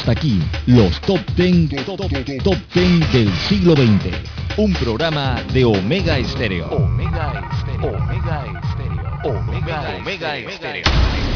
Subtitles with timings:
[0.00, 2.10] Hasta aquí, los top 10, top,
[2.72, 4.16] 10 del siglo XX.
[4.56, 6.70] Un programa de Omega Estéreo.
[6.70, 7.98] Omega Estéreo.
[7.98, 9.02] Omega Estéreo.
[9.24, 10.84] Omega, Omega Estéreo.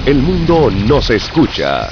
[0.06, 1.90] El mundo nos escucha.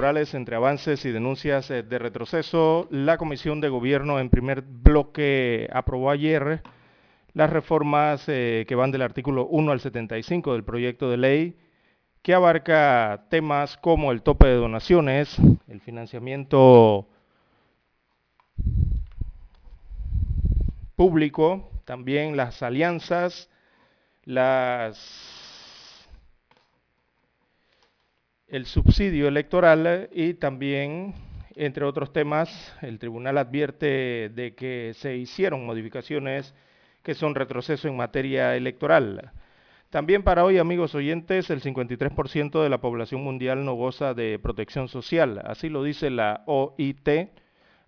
[0.00, 6.10] Entre avances y denuncias eh, de retroceso, la Comisión de Gobierno en primer bloque aprobó
[6.10, 6.62] ayer
[7.34, 11.56] las reformas eh, que van del artículo 1 al 75 del proyecto de ley
[12.22, 15.36] que abarca temas como el tope de donaciones,
[15.68, 17.06] el financiamiento
[20.96, 23.50] público, también las alianzas,
[24.24, 24.96] las
[28.50, 31.14] el subsidio electoral y también,
[31.54, 36.52] entre otros temas, el tribunal advierte de que se hicieron modificaciones
[37.04, 39.30] que son retroceso en materia electoral.
[39.88, 44.88] También para hoy, amigos oyentes, el 53% de la población mundial no goza de protección
[44.88, 45.40] social.
[45.44, 47.08] Así lo dice la OIT.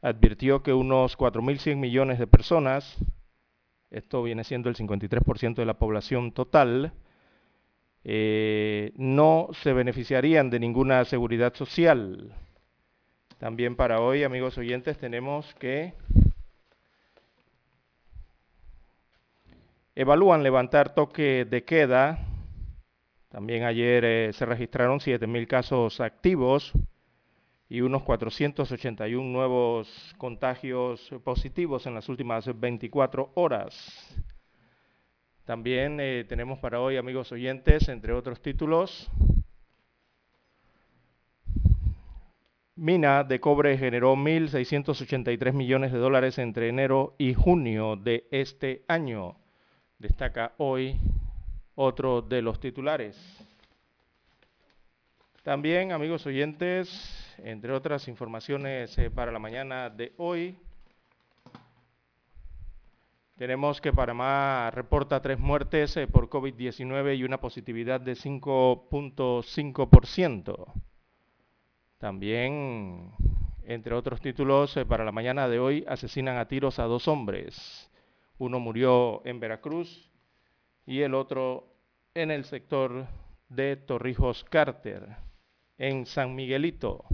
[0.01, 2.99] Advirtió que unos 4.100 millones de personas,
[3.91, 6.93] esto viene siendo el 53% de la población total,
[8.05, 12.35] eh, no se beneficiarían de ninguna seguridad social.
[13.39, 15.95] También para hoy, amigos oyentes, tenemos que
[19.95, 22.19] evalúan levantar toque de queda.
[23.29, 26.73] También ayer eh, se registraron 7.000 casos activos
[27.69, 34.15] y unos 481 nuevos contagios positivos en las últimas 24 horas.
[35.45, 39.11] También eh, tenemos para hoy, amigos oyentes, entre otros títulos,
[42.75, 49.37] Mina de cobre generó 1.683 millones de dólares entre enero y junio de este año.
[49.99, 50.99] Destaca hoy
[51.75, 53.17] otro de los titulares.
[55.43, 60.57] También, amigos oyentes, entre otras informaciones eh, para la mañana de hoy,
[63.37, 70.73] tenemos que Panamá reporta tres muertes eh, por COVID-19 y una positividad de 5.5%.
[71.99, 73.11] También,
[73.65, 77.91] entre otros títulos, eh, para la mañana de hoy asesinan a tiros a dos hombres.
[78.39, 80.11] Uno murió en Veracruz
[80.85, 81.73] y el otro
[82.15, 83.07] en el sector
[83.49, 85.17] de Torrijos Carter,
[85.79, 87.05] en San Miguelito.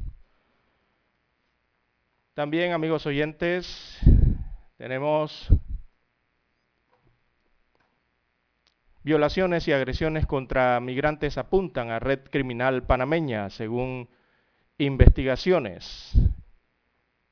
[2.34, 3.98] También, amigos oyentes,
[4.76, 5.48] tenemos
[9.08, 14.06] Violaciones y agresiones contra migrantes apuntan a red criminal panameña, según
[14.76, 16.12] investigaciones.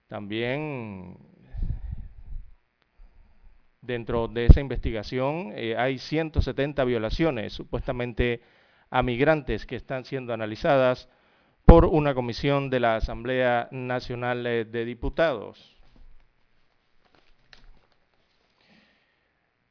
[0.08, 1.18] También
[3.82, 8.40] dentro de esa investigación eh, hay 170 violaciones supuestamente
[8.88, 11.10] a migrantes que están siendo analizadas
[11.66, 15.75] por una comisión de la Asamblea Nacional eh, de Diputados.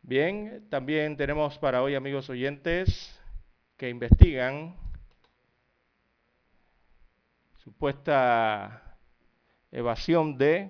[0.07, 3.19] Bien, también tenemos para hoy amigos oyentes
[3.75, 4.75] que investigan
[7.57, 8.99] supuesta
[9.71, 10.69] evasión de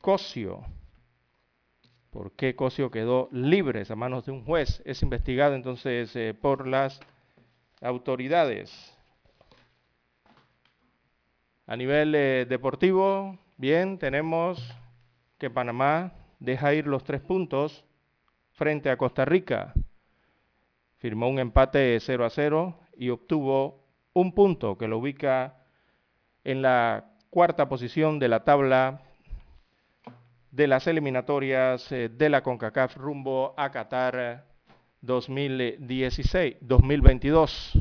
[0.00, 0.60] Cosio.
[2.10, 4.82] ¿Por qué Cosio quedó libre a manos de un juez?
[4.84, 6.98] Es investigado entonces eh, por las
[7.80, 8.72] autoridades.
[11.68, 14.58] A nivel eh, deportivo, bien, tenemos
[15.38, 17.84] que Panamá deja ir los tres puntos
[18.54, 19.74] frente a Costa Rica.
[20.96, 23.84] Firmó un empate 0 a 0 y obtuvo
[24.14, 25.58] un punto que lo ubica
[26.44, 29.02] en la cuarta posición de la tabla
[30.50, 34.46] de las eliminatorias eh, de la CONCACAF rumbo a Qatar
[35.00, 37.72] 2016, 2022.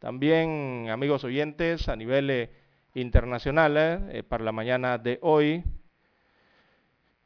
[0.00, 2.50] También, amigos oyentes, a nivel eh,
[2.94, 3.76] internacional,
[4.10, 5.62] eh, para la mañana de hoy,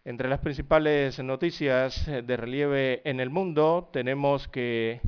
[0.04, 5.00] entre las principales noticias de relieve en el mundo, tenemos que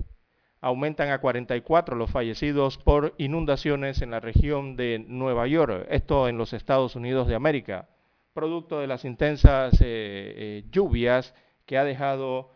[0.60, 6.38] aumentan a 44 los fallecidos por inundaciones en la región de Nueva York, esto en
[6.38, 7.88] los Estados Unidos de América,
[8.32, 11.34] producto de las intensas eh, eh, lluvias
[11.66, 12.50] que ha dejado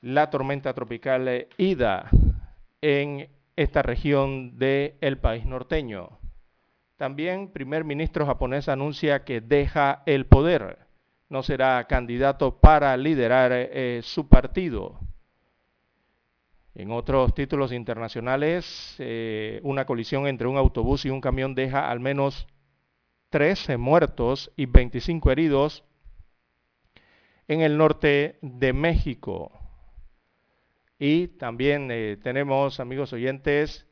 [0.00, 2.10] la tormenta tropical eh, Ida
[2.80, 6.18] en esta región del país norteño.
[6.96, 10.81] También primer ministro japonés anuncia que deja el poder,
[11.32, 13.68] no será candidato para liderar
[14.02, 15.00] su partido.
[16.74, 22.00] En otros títulos internacionales, eh, una colisión entre un autobús y un camión deja al
[22.00, 22.46] menos
[23.28, 25.84] 13 muertos y 25 heridos
[27.46, 29.52] en el norte de México.
[30.98, 33.86] Y también eh, tenemos, amigos oyentes,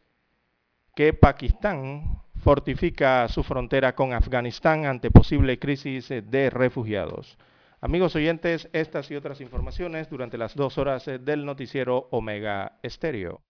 [0.94, 7.36] que Pakistán fortifica su frontera con Afganistán ante posible crisis de refugiados.
[7.82, 13.40] Amigos oyentes, estas y otras informaciones durante las dos horas del noticiero Omega Estéreo.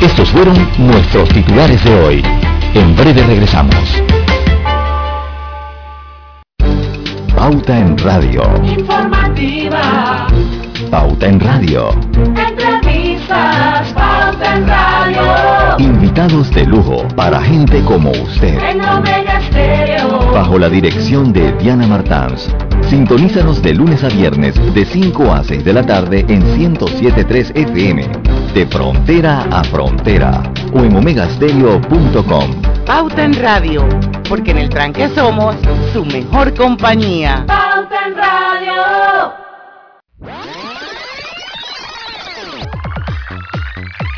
[0.00, 2.22] Estos fueron nuestros titulares de hoy.
[2.74, 4.02] En breve regresamos.
[7.36, 8.42] Pauta en Radio.
[8.64, 10.26] Informativa.
[10.90, 11.90] Pauta en Radio.
[12.36, 13.92] Entrevistas.
[13.92, 15.53] Pauta en Radio.
[16.16, 18.56] Invitados de lujo para gente como usted.
[18.62, 20.30] En Omega Estéreo.
[20.32, 22.54] Bajo la dirección de Diana Martans.
[22.88, 28.08] Sintonízanos de lunes a viernes de 5 a 6 de la tarde en 107.3 FM.
[28.54, 30.40] De frontera a frontera.
[30.72, 32.62] O en omegastereo.com.
[32.86, 33.84] Pauta en Radio.
[34.28, 35.56] Porque en el tranque somos
[35.92, 37.42] su mejor compañía.
[37.44, 39.34] Pauta en Radio.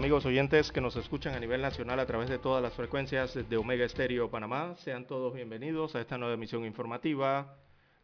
[0.00, 3.56] Amigos oyentes que nos escuchan a nivel nacional a través de todas las frecuencias de
[3.58, 4.74] Omega Estéreo Panamá.
[4.78, 7.58] Sean todos bienvenidos a esta nueva emisión informativa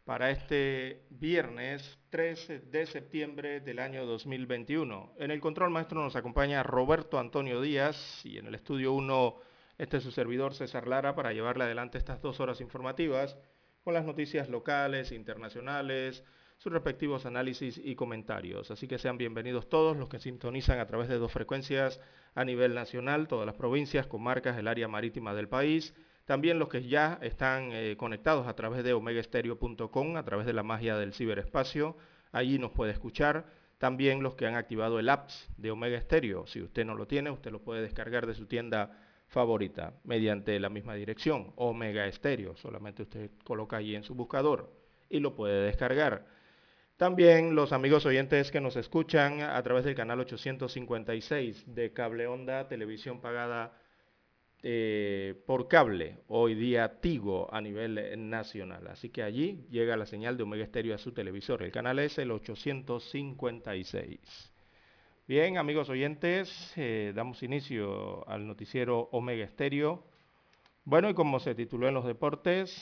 [0.05, 5.15] para este viernes 13 de septiembre del año 2021.
[5.19, 9.37] En el control maestro nos acompaña Roberto Antonio Díaz y en el estudio 1
[9.79, 13.39] este es su servidor César Lara para llevarle adelante estas dos horas informativas
[13.85, 16.23] con las noticias locales, internacionales,
[16.59, 18.71] sus respectivos análisis y comentarios.
[18.71, 22.01] Así que sean bienvenidos todos los que sintonizan a través de dos frecuencias
[22.35, 25.95] a nivel nacional, todas las provincias, comarcas, el área marítima del país.
[26.25, 30.63] También los que ya están eh, conectados a través de omegaestereo.com, a través de la
[30.63, 31.97] magia del ciberespacio.
[32.33, 33.47] Allí nos puede escuchar.
[33.79, 36.47] También los que han activado el apps de Omega Stereo.
[36.47, 38.99] Si usted no lo tiene, usted lo puede descargar de su tienda
[39.29, 42.57] favorita mediante la misma dirección, Omega Stereo.
[42.57, 44.73] Solamente usted coloca allí en su buscador
[45.11, 46.25] y lo puede descargar.
[46.97, 52.69] También los amigos oyentes que nos escuchan a través del canal 856 de Cable Onda,
[52.69, 53.79] televisión pagada
[54.63, 58.87] eh, por cable, hoy día Tigo a nivel eh, nacional.
[58.87, 61.63] Así que allí llega la señal de Omega Estéreo a su televisor.
[61.63, 64.53] El canal es el 856.
[65.29, 70.03] Bien, amigos oyentes, eh, damos inicio al noticiero Omega Estéreo.
[70.85, 72.75] Bueno, y como se tituló en los deportes,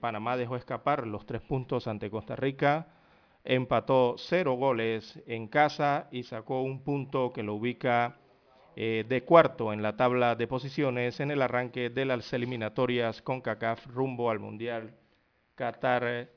[0.00, 2.88] Panamá dejó escapar los tres puntos ante Costa Rica,
[3.44, 8.18] empató cero goles en casa y sacó un punto que lo ubica
[8.76, 13.40] eh, de cuarto en la tabla de posiciones en el arranque de las eliminatorias con
[13.40, 14.94] CACAF rumbo al Mundial
[15.54, 16.30] Qatar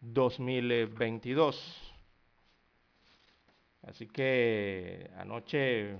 [0.00, 1.94] 2022.
[3.82, 5.96] Así que anoche,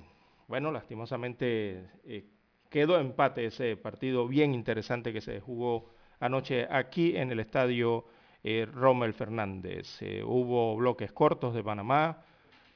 [0.49, 2.25] bueno, lastimosamente eh,
[2.69, 8.07] quedó empate ese partido bien interesante que se jugó anoche aquí en el estadio
[8.47, 10.01] eh, Rommel Fernández.
[10.25, 12.23] hubo bloques cortos de Panamá,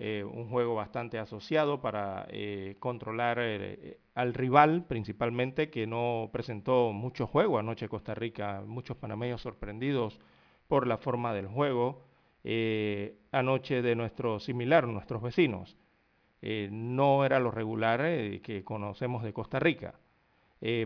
[0.03, 6.91] eh, un juego bastante asociado para eh, controlar eh, al rival principalmente que no presentó
[6.95, 10.19] mucho juego anoche Costa Rica, muchos panameños sorprendidos
[10.69, 12.07] por la forma del juego
[13.31, 15.77] anoche de nuestro similar, nuestros vecinos.
[16.41, 18.01] no era lo regular
[18.41, 20.01] que conocemos de Costa Rica.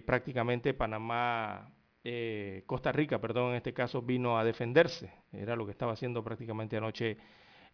[0.04, 1.70] prácticamente Panamá,
[2.66, 6.76] Costa Rica, perdón, en este caso vino a defenderse, era lo que estaba haciendo prácticamente
[6.76, 7.16] anoche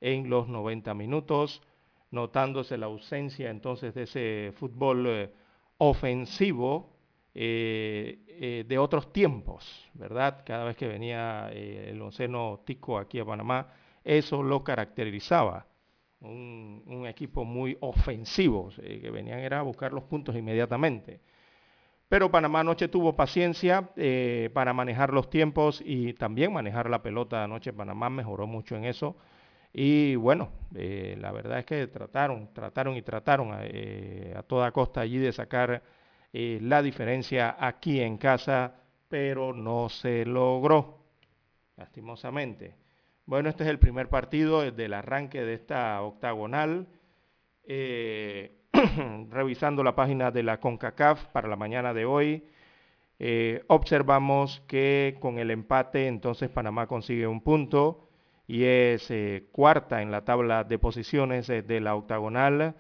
[0.01, 1.63] en los 90 minutos,
[2.11, 5.31] notándose la ausencia entonces de ese fútbol eh,
[5.79, 6.97] ofensivo
[7.35, 10.43] eh, eh, de otros tiempos, ¿verdad?
[10.45, 13.73] Cada vez que venía el onceno tico aquí a Panamá,
[14.03, 15.67] eso lo caracterizaba.
[16.21, 21.21] Un, un equipo muy ofensivo, que venían era a buscar los puntos inmediatamente.
[22.11, 23.88] Pero Panamá anoche tuvo paciencia
[24.52, 27.73] para manejar los tiempos y también manejar la pelota anoche.
[27.73, 29.17] Panamá mejoró mucho en eso.
[29.73, 35.00] Y bueno, eh, la verdad es que trataron, trataron y trataron eh, a, toda costa
[35.00, 35.83] allí de sacar
[36.33, 38.75] eh, la diferencia aquí en casa,
[39.09, 41.05] pero no se logró,
[41.76, 42.75] lastimosamente.
[43.26, 46.88] Bueno, este es el primer partido desde el arranque de esta octagonal.
[49.31, 52.45] revisando la página de la CONCACAF para la mañana de hoy,
[53.67, 58.11] observamos que con el empate entonces Panamá consigue un punto
[58.50, 62.75] y es eh, cuarta en la tabla de posiciones eh, de la octagonal.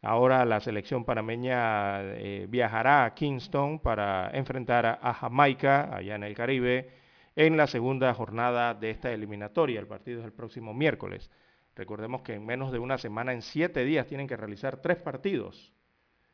[0.00, 6.36] Ahora la selección panameña eh, viajará a Kingston para enfrentar a, Jamaica, allá en el
[6.36, 6.90] Caribe,
[7.34, 9.80] en la segunda jornada de esta eliminatoria.
[9.80, 11.28] El partido es el próximo miércoles.
[11.76, 15.72] Recordemos que en menos de una semana, en siete días, tienen que realizar tres partidos.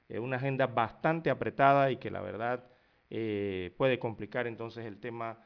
[0.09, 2.65] Es una agenda bastante apretada y que la verdad
[3.77, 5.39] puede complicar entonces el tema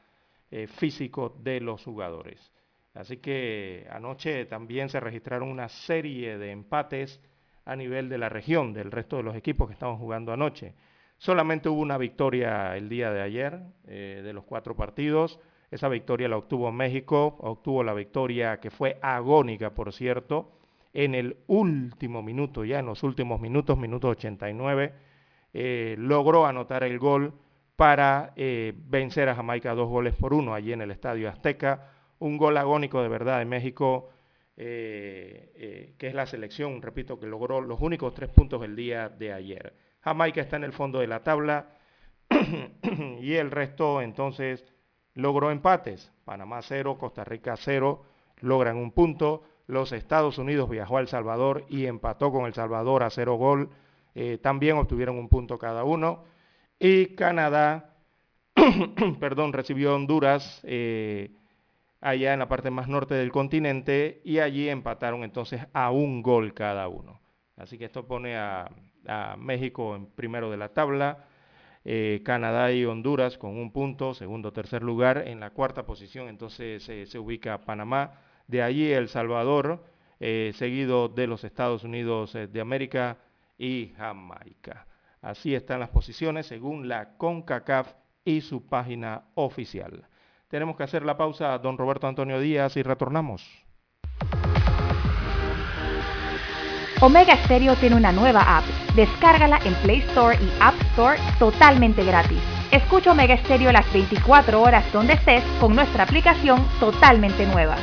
[0.67, 2.53] físico de los jugadores.
[2.93, 7.21] Así que anoche también se registraron una serie de empates
[7.63, 10.73] a nivel de la región, del resto de los equipos que estaban jugando anoche.
[11.17, 15.39] Solamente hubo una victoria el día de ayer eh, de los cuatro partidos.
[15.69, 20.51] Esa victoria la obtuvo México, obtuvo la victoria que fue agónica, por cierto,
[20.93, 24.93] en el último minuto, ya en los últimos minutos, minuto 89,
[25.53, 27.33] eh, logró anotar el gol
[27.75, 32.37] para eh, vencer a Jamaica dos goles por uno allí en el Estadio Azteca un
[32.37, 34.09] gol agónico de verdad de México,
[34.55, 39.09] eh, eh, que es la selección, repito, que logró los únicos tres puntos el día
[39.09, 39.73] de ayer.
[40.01, 41.69] Jamaica está en el fondo de la tabla
[43.21, 44.65] y el resto entonces
[45.17, 46.11] logró empates.
[46.25, 48.03] Panamá cero, Costa Rica cero,
[48.39, 49.43] logran un punto.
[49.67, 53.69] Los Estados Unidos viajó a El Salvador y empató con El Salvador a cero gol.
[54.15, 56.23] Eh, también obtuvieron un punto cada uno.
[56.79, 57.95] Y Canadá,
[59.19, 60.63] perdón, recibió Honduras
[62.01, 66.53] allá en la parte más norte del continente y allí empataron entonces a un gol
[66.53, 67.19] cada uno.
[67.55, 68.69] Así que esto pone a,
[69.37, 71.25] México en primero de la tabla,
[71.89, 75.23] eh, Canadá y Honduras con un punto, segundo, tercer lugar.
[75.25, 79.85] En la cuarta posición entonces se ubica Panamá, de allí El Salvador,
[80.19, 83.19] eh, seguido de los Estados Unidos eh, de América
[83.57, 84.85] y Jamaica.
[85.21, 87.93] Así están las posiciones según la CONCACAF
[88.25, 90.09] y su página oficial.
[90.49, 93.47] Tenemos que hacer la pausa, don Roberto Antonio Díaz, y retornamos.
[96.99, 98.65] Omega Stereo tiene una nueva app.
[98.93, 100.75] Descárgala en Play Store y App
[101.37, 102.39] Totalmente gratis.
[102.71, 107.75] Escucha Omega Stereo las 24 horas donde estés con nuestra aplicación totalmente nueva.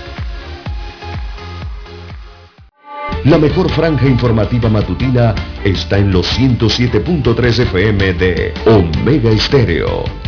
[3.24, 10.04] La mejor franja informativa matutina está en los 107.3 FM de Omega Estéreo,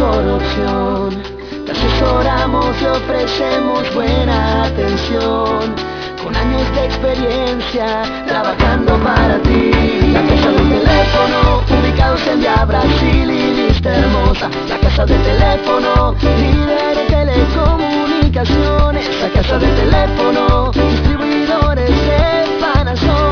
[0.00, 1.22] opción.
[1.66, 5.74] Te asesoramos y ofrecemos buena atención
[6.22, 9.70] con años de experiencia trabajando para ti.
[10.12, 14.50] La casa del teléfono, ubicados en Via Brasil y lista hermosa.
[14.68, 19.08] La casa del teléfono, líder de telecomunicaciones.
[19.20, 23.31] La casa del teléfono, distribuidores de Panasonic.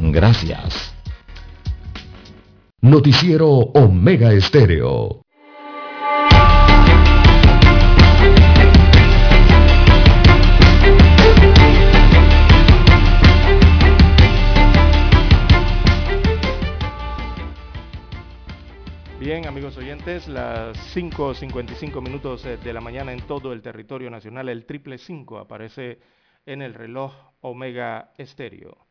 [0.00, 0.94] Gracias.
[2.80, 5.22] Noticiero Omega Estéreo.
[19.18, 24.48] Bien, amigos oyentes, las 5.55 minutos eh, de la mañana en todo el territorio nacional,
[24.48, 25.98] el triple 5 aparece
[26.46, 28.87] en el reloj Omega Estéreo.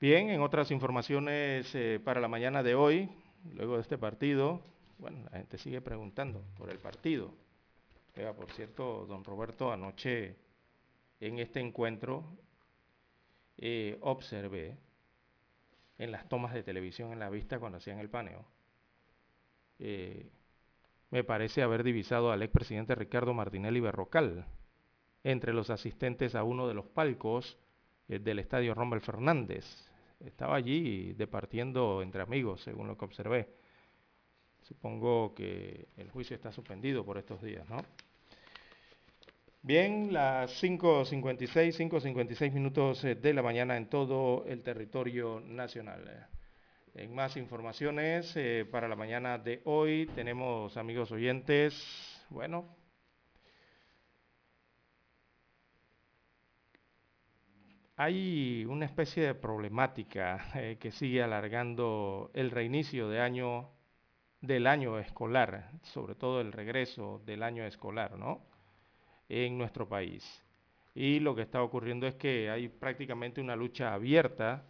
[0.00, 3.10] Bien, en otras informaciones eh, para la mañana de hoy,
[3.52, 4.62] luego de este partido,
[4.98, 7.34] bueno, la gente sigue preguntando por el partido.
[8.34, 10.36] por cierto, don Roberto, anoche
[11.20, 12.24] en este encuentro
[13.58, 14.78] eh, observé
[15.98, 18.46] en las tomas de televisión en la vista cuando hacían el paneo
[19.78, 20.30] eh,
[21.10, 24.46] me parece haber divisado al expresidente Ricardo Martinelli Berrocal
[25.24, 27.58] entre los asistentes a uno de los palcos
[28.08, 29.89] del estadio Rommel Fernández.
[30.24, 33.48] Estaba allí departiendo entre amigos, según lo que observé.
[34.62, 37.78] Supongo que el juicio está suspendido por estos días, ¿no?
[39.62, 46.28] Bien, las 5.56, 5.56 minutos eh, de la mañana en todo el territorio nacional.
[46.94, 51.74] En más informaciones eh, para la mañana de hoy tenemos, amigos oyentes,
[52.30, 52.79] bueno,
[58.00, 63.68] hay una especie de problemática eh, que sigue alargando el reinicio de año
[64.40, 68.40] del año escolar, sobre todo el regreso del año escolar, ¿no?
[69.28, 70.42] En nuestro país.
[70.94, 74.64] Y lo que está ocurriendo es que hay prácticamente una lucha abierta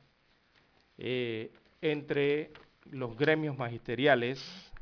[0.98, 2.50] eh, entre
[2.90, 4.72] los gremios magisteriales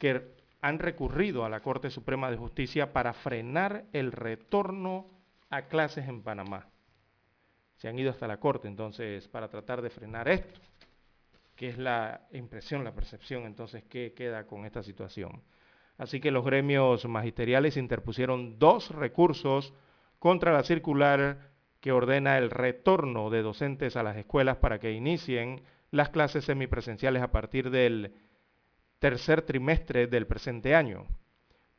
[0.00, 0.20] que
[0.62, 5.06] han recurrido a la Corte Suprema de Justicia para frenar el retorno
[5.48, 6.73] a clases en Panamá.
[7.84, 10.58] Se han ido hasta la Corte entonces para tratar de frenar esto,
[11.54, 15.42] que es la impresión, la percepción entonces que queda con esta situación.
[15.98, 19.74] Así que los gremios magisteriales interpusieron dos recursos
[20.18, 25.62] contra la circular que ordena el retorno de docentes a las escuelas para que inicien
[25.90, 28.14] las clases semipresenciales a partir del
[28.98, 31.04] tercer trimestre del presente año.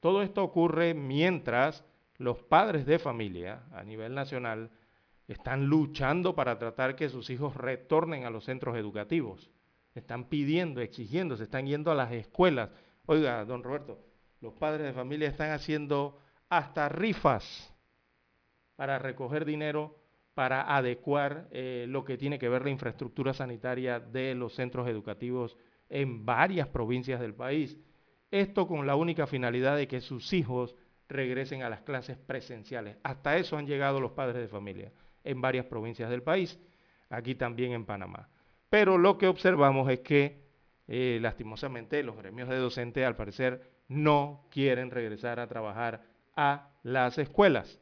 [0.02, 1.84] Todo esto ocurre mientras
[2.20, 4.70] los padres de familia a nivel nacional
[5.28, 9.50] están luchando para tratar que sus hijos retornen a los centros educativos.
[9.96, 12.70] Están pidiendo, exigiendo, se están yendo a las escuelas.
[13.06, 14.00] Oiga, don Roberto,
[14.42, 17.74] los padres de familia están haciendo hasta rifas
[18.76, 19.98] para recoger dinero
[20.34, 25.56] para adecuar eh, lo que tiene que ver la infraestructura sanitaria de los centros educativos
[25.88, 27.78] en varias provincias del país.
[28.32, 30.76] Esto con la única finalidad de que sus hijos
[31.08, 32.98] regresen a las clases presenciales.
[33.04, 34.92] Hasta eso han llegado los padres de familia
[35.26, 36.60] en varias provincias del país,
[37.10, 38.30] aquí también en Panamá.
[38.70, 40.42] Pero lo que observamos es que,
[40.88, 46.04] eh, lastimosamente, los gremios de docentes al parecer no quieren regresar a trabajar
[46.36, 47.80] a las escuelas.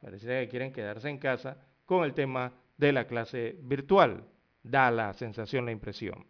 [0.00, 4.24] Parece que quieren quedarse en casa con el tema de la clase virtual.
[4.62, 6.26] Da la sensación, la impresión.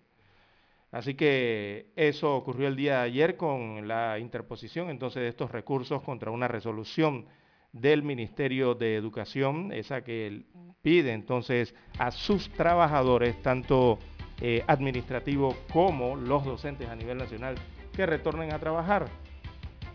[0.91, 6.03] Así que eso ocurrió el día de ayer con la interposición entonces de estos recursos
[6.03, 7.27] contra una resolución
[7.75, 10.45] del Ministerio de Educación, esa que
[10.81, 13.99] pide entonces a sus trabajadores, tanto
[14.41, 17.57] eh, administrativos como los docentes a nivel nacional,
[17.93, 19.07] que retornen a trabajar.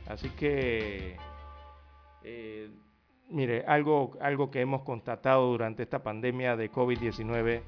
[0.07, 1.15] Así que,
[2.23, 2.69] eh,
[3.29, 7.61] mire, algo, algo que hemos constatado durante esta pandemia de COVID-19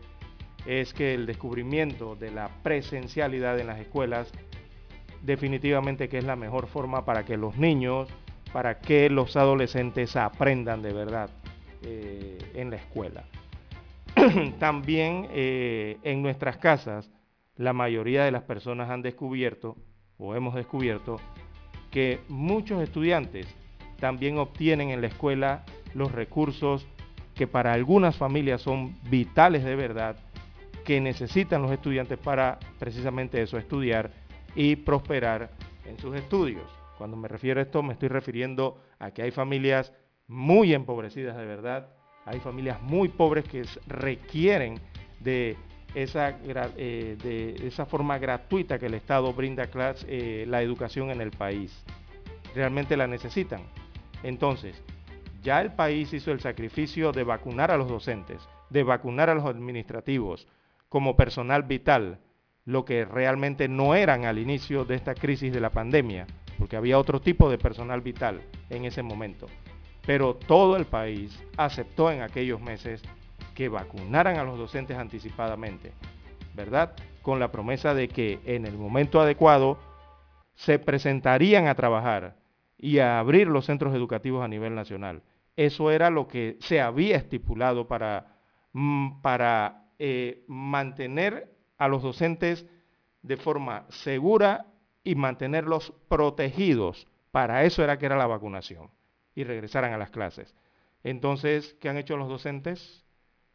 [0.66, 4.32] es que el descubrimiento de la presencialidad en las escuelas
[5.22, 8.10] definitivamente que es la mejor forma para que los niños,
[8.54, 11.30] para que los adolescentes aprendan de verdad
[11.84, 13.24] eh, en la escuela.
[14.60, 17.10] También eh, en nuestras casas,
[17.56, 19.78] la mayoría de las personas han descubierto,
[20.18, 21.18] o hemos descubierto,
[21.90, 23.48] que muchos estudiantes
[24.00, 26.88] también obtienen en la escuela los recursos
[27.36, 30.18] que para algunas familias son vitales de verdad,
[30.84, 34.12] que necesitan los estudiantes para precisamente eso, estudiar
[34.56, 35.52] y prosperar
[35.86, 36.81] en sus estudios.
[37.02, 39.92] Cuando me refiero a esto, me estoy refiriendo a que hay familias
[40.28, 41.90] muy empobrecidas de verdad,
[42.26, 44.80] hay familias muy pobres que requieren
[45.20, 45.58] de
[45.96, 49.68] esa, eh, de esa forma gratuita que el Estado brinda
[50.08, 51.84] eh, la educación en el país.
[52.54, 53.64] Realmente la necesitan.
[54.22, 54.80] Entonces,
[55.42, 59.46] ya el país hizo el sacrificio de vacunar a los docentes, de vacunar a los
[59.46, 60.48] administrativos
[60.88, 62.20] como personal vital,
[62.64, 66.28] lo que realmente no eran al inicio de esta crisis de la pandemia,
[66.62, 69.48] porque había otro tipo de personal vital en ese momento.
[70.06, 73.02] Pero todo el país aceptó en aquellos meses
[73.56, 75.92] que vacunaran a los docentes anticipadamente,
[76.54, 76.94] ¿verdad?
[77.24, 79.80] Con la promesa de que en el momento adecuado
[80.54, 82.36] se presentarían a trabajar
[82.78, 85.24] y a abrir los centros educativos a nivel nacional.
[85.56, 88.36] Eso era lo que se había estipulado para,
[88.74, 92.68] mm, para eh, mantener a los docentes
[93.24, 94.68] de forma segura
[95.04, 97.08] y mantenerlos protegidos.
[97.32, 98.90] Para eso era que era la vacunación
[99.36, 100.56] y regresaran a las clases.
[101.04, 103.06] Entonces, ¿qué han hecho los docentes?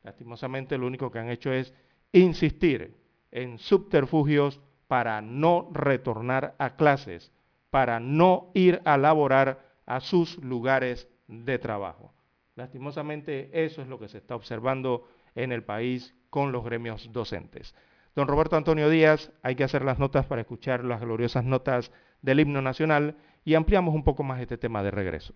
[0.02, 1.74] Lastimosamente lo único que han hecho es
[2.12, 2.96] insistir
[3.30, 7.32] en subterfugios para no retornar a clases,
[7.70, 12.12] para no ir a laborar a sus lugares de trabajo.
[12.54, 17.74] Lastimosamente eso es lo que se está observando en el país con los gremios docentes.
[18.16, 22.40] Don Roberto Antonio Díaz, hay que hacer las notas para escuchar las gloriosas notas del
[22.40, 25.34] himno nacional y ampliamos un poco más este tema de regreso.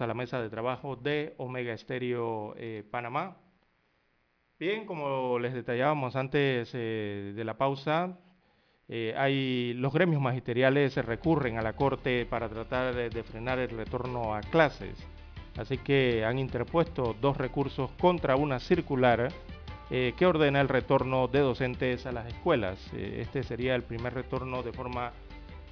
[0.00, 3.36] A la mesa de trabajo de Omega Estéreo eh, Panamá.
[4.58, 8.18] Bien, como les detallábamos antes eh, de la pausa,
[8.88, 13.70] eh, hay, los gremios magisteriales recurren a la Corte para tratar de, de, frenar el
[13.70, 14.96] retorno a clases.
[15.56, 19.28] Así que han interpuesto dos recursos contra una circular
[19.88, 22.92] que ordena el retorno de docentes a las escuelas.
[22.92, 25.12] Este sería el primer retorno de forma,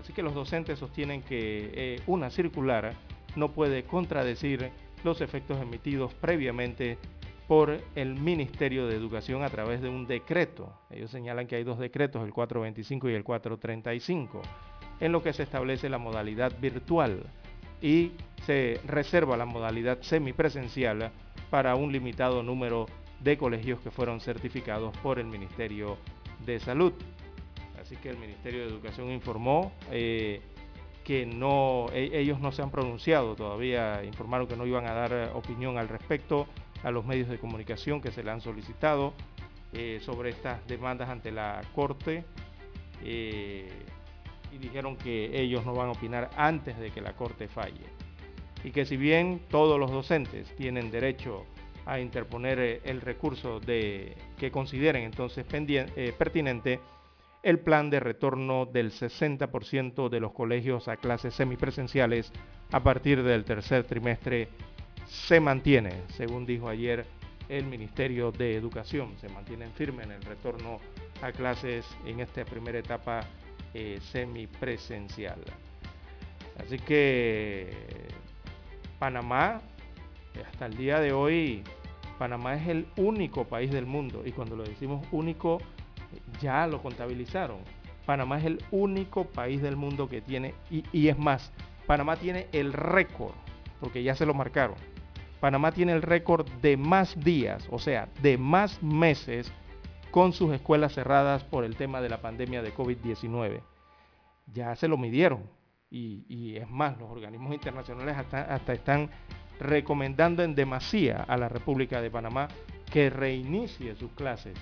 [0.00, 2.94] Así que los docentes sostienen que eh, una circular
[3.36, 4.70] no puede contradecir
[5.04, 6.96] los efectos emitidos previamente
[7.46, 10.72] por el Ministerio de Educación a través de un decreto.
[10.88, 14.40] Ellos señalan que hay dos decretos, el 425 y el 435,
[15.00, 17.22] en lo que se establece la modalidad virtual
[17.82, 18.12] y
[18.46, 21.12] se reserva la modalidad semipresencial
[21.50, 23.01] para un limitado número de
[23.38, 25.96] colegios que fueron certificados por el Ministerio
[26.44, 26.92] de Salud.
[27.80, 30.40] Así que el Ministerio de Educación informó eh,
[31.04, 35.32] que no, e, ellos no se han pronunciado todavía, informaron que no iban a dar
[35.34, 36.46] opinión al respecto
[36.82, 39.14] a los medios de comunicación que se le han solicitado
[39.72, 42.24] eh, sobre estas demandas ante la Corte
[43.02, 43.68] eh,
[44.52, 47.86] y dijeron que ellos no van a opinar antes de que la Corte falle.
[48.64, 51.46] Y que si bien todos los docentes tienen derecho
[51.86, 56.80] a interponer eh, el recurso de, que consideren entonces eh, pertinente,
[57.42, 62.32] el plan de retorno del 60% de los colegios a clases semipresenciales
[62.70, 64.48] a partir del tercer trimestre
[65.06, 67.04] se mantiene, según dijo ayer
[67.48, 70.78] el Ministerio de Educación, se mantienen firmes en el retorno
[71.20, 73.20] a clases en esta primera etapa
[73.74, 75.40] eh, semipresencial.
[76.58, 77.70] Así que
[78.98, 79.60] Panamá,
[80.40, 81.62] hasta el día de hoy,
[82.18, 85.58] Panamá es el único país del mundo, y cuando lo decimos único,
[86.40, 87.58] ya lo contabilizaron.
[88.06, 91.52] Panamá es el único país del mundo que tiene, y, y es más,
[91.86, 93.34] Panamá tiene el récord,
[93.80, 94.76] porque ya se lo marcaron.
[95.40, 99.52] Panamá tiene el récord de más días, o sea, de más meses
[100.12, 103.60] con sus escuelas cerradas por el tema de la pandemia de COVID-19.
[104.52, 105.42] Ya se lo midieron
[105.90, 109.10] y, y, es más, los organismos internacionales hasta, hasta están
[109.62, 112.48] recomendando en demasía a la República de Panamá
[112.90, 114.54] que reinicie sus clases,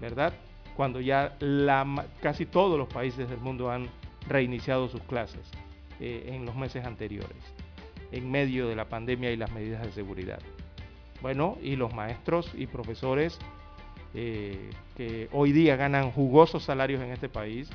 [0.00, 0.32] ¿verdad?
[0.76, 1.36] Cuando ya
[2.20, 3.88] casi todos los países del mundo han
[4.28, 5.50] reiniciado sus clases
[6.00, 7.36] eh, en los meses anteriores,
[8.12, 10.40] en medio de la pandemia y las medidas de seguridad.
[11.22, 13.38] Bueno, y los maestros y profesores
[14.14, 17.70] eh, que hoy día ganan jugosos salarios en este país,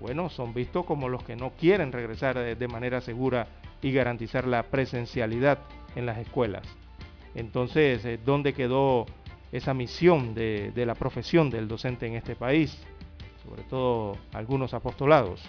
[0.00, 3.46] bueno, son vistos como los que no quieren regresar de manera segura
[3.82, 5.58] y garantizar la presencialidad
[5.96, 6.62] en las escuelas.
[7.34, 9.06] Entonces, eh, ¿dónde quedó
[9.50, 12.82] esa misión de, la profesión del docente en este país?
[13.44, 15.42] Sobre todo algunos apostolados.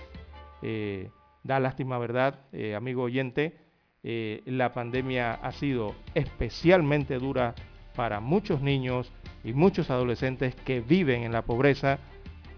[0.61, 1.09] Eh,
[1.43, 3.57] da lástima, ¿verdad, eh, amigo oyente?
[4.05, 7.55] La pandemia ha sido especialmente dura
[7.95, 9.13] para muchos niños
[9.45, 11.99] y muchos adolescentes que viven en la pobreza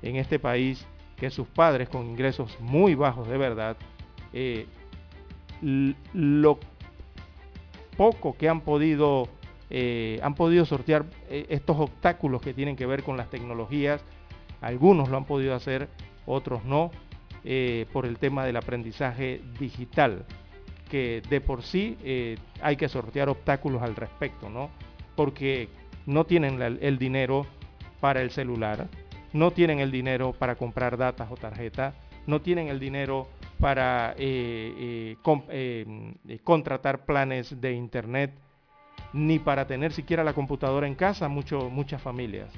[0.02, 3.78] en este país, que sus padres con ingresos muy bajos de verdad,
[6.14, 6.60] lo
[7.98, 9.28] poco que han podido,
[9.70, 14.04] eh, han podido sortear eh, estos obstáculos que tienen que ver con las tecnologías,
[14.62, 15.90] algunos lo han podido hacer,
[16.26, 16.92] otros no,
[17.44, 20.26] eh, por el tema del aprendizaje digital,
[20.90, 21.98] que de por sí
[22.62, 24.70] hay que sortear obstáculos al respecto, ¿no?
[25.16, 25.68] Porque
[26.06, 27.48] no tienen el dinero
[28.00, 28.88] para el celular,
[29.34, 31.96] no tienen el dinero para comprar datas o tarjetas,
[32.28, 33.28] no tienen el dinero
[33.66, 35.18] para eh,
[36.44, 38.32] contratar planes de internet,
[39.12, 42.54] ni para tener siquiera la computadora en casa, muchas familias.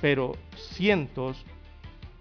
[0.00, 1.44] Pero cientos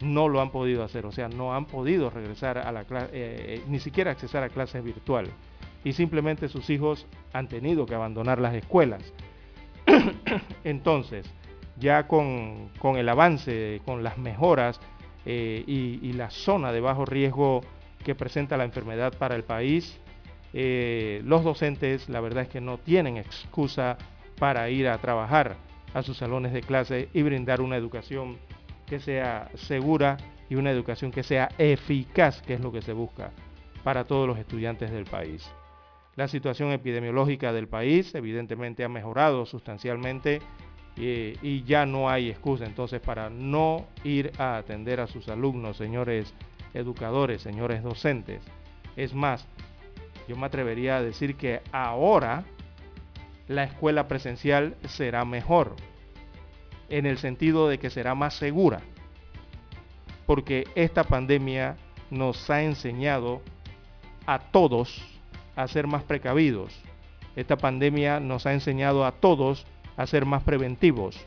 [0.02, 3.80] no lo han podido hacer, o sea, no han podido regresar a la clase, ni
[3.80, 5.32] siquiera accesar a clases virtuales.
[5.86, 9.14] Y simplemente sus hijos han tenido que abandonar las escuelas.
[10.66, 11.34] Entonces,
[11.80, 14.82] ya con, el avance, con las mejoras
[15.26, 17.62] eh, y, la zona de bajo riesgo
[18.02, 20.00] que presenta la enfermedad para el país,
[20.54, 23.98] eh, los docentes la verdad es que no tienen excusa
[24.38, 25.56] para ir a trabajar
[25.94, 28.38] a sus salones de clase y brindar una educación
[28.86, 30.18] que sea segura
[30.50, 33.32] y una educación que sea eficaz, que es lo que se busca
[33.84, 35.50] para todos los estudiantes del país.
[36.16, 40.42] La situación epidemiológica del país evidentemente ha mejorado sustancialmente
[40.98, 45.78] eh, y ya no hay excusa entonces para no ir a atender a sus alumnos,
[45.78, 46.34] señores
[46.74, 48.42] educadores, señores docentes.
[48.96, 49.46] Es más,
[50.28, 52.44] yo me atrevería a decir que ahora
[53.48, 55.76] la escuela presencial será mejor,
[56.90, 58.82] en el sentido de que será más segura,
[60.26, 61.78] porque esta pandemia
[62.10, 63.42] nos ha enseñado
[64.26, 65.02] a todos
[65.56, 66.74] a ser más precavidos.
[67.36, 69.66] Esta pandemia nos ha enseñado a todos
[69.98, 71.18] a ser más preventivos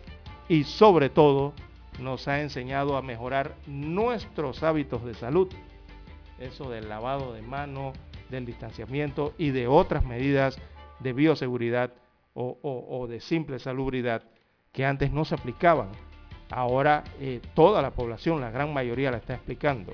[0.48, 1.54] y sobre todo
[2.00, 5.48] nos ha enseñado a mejorar nuestros hábitos de salud.
[6.38, 7.96] Eso del lavado de manos,
[8.30, 10.58] del distanciamiento y de otras medidas
[11.00, 11.92] de bioseguridad
[12.34, 14.22] o, de simple salubridad
[14.72, 15.90] que antes no se aplicaban.
[16.50, 19.92] Ahora eh, toda la población, la gran mayoría la está explicando.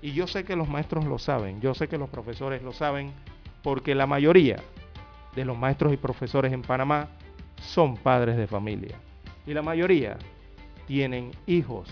[0.00, 3.12] Y yo sé que los maestros lo saben, yo sé que los profesores lo saben,
[3.62, 4.56] porque la mayoría
[5.34, 7.08] de los maestros y profesores en Panamá
[7.60, 8.96] son padres de familia.
[9.46, 10.16] Y la mayoría
[10.86, 11.88] tienen hijos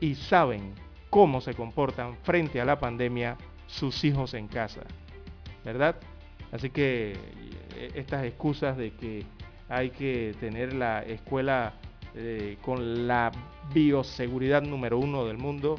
[0.00, 0.74] y saben
[1.10, 4.82] cómo se comportan frente a la pandemia sus hijos en casa.
[5.64, 5.96] ¿Verdad?
[6.52, 7.12] Así que
[7.76, 9.24] eh, estas excusas de que
[9.68, 11.74] hay que tener la escuela
[12.14, 13.30] eh, con la
[13.72, 15.78] bioseguridad número uno del mundo,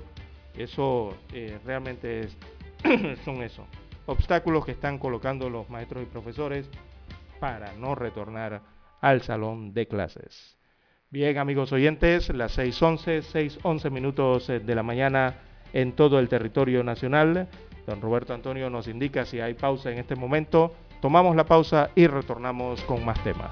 [0.55, 2.37] eso eh, realmente es,
[3.25, 3.67] son eso.
[4.05, 6.69] Obstáculos que están colocando los maestros y profesores
[7.39, 8.61] para no retornar
[9.01, 10.60] al salón de clases.
[11.13, 15.35] Bien, amigos oyentes, las 6.11, 6.11 minutos eh, de la mañana
[15.73, 17.49] en todo el territorio nacional.
[17.85, 20.73] Don Roberto Antonio nos indica si hay pausa en este momento.
[21.01, 23.51] Tomamos la pausa y retornamos con más temas.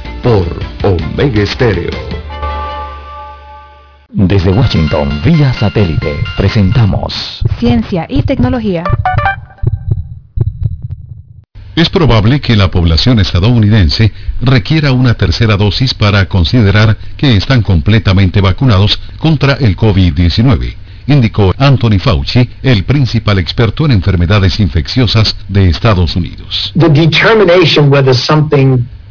[0.23, 0.45] por
[0.83, 1.89] Omega Estéreo.
[4.09, 8.83] Desde Washington, vía satélite, presentamos Ciencia y Tecnología.
[11.75, 18.41] Es probable que la población estadounidense requiera una tercera dosis para considerar que están completamente
[18.41, 20.75] vacunados contra el COVID-19
[21.07, 26.71] indicó Anthony Fauci, el principal experto en enfermedades infecciosas de Estados Unidos.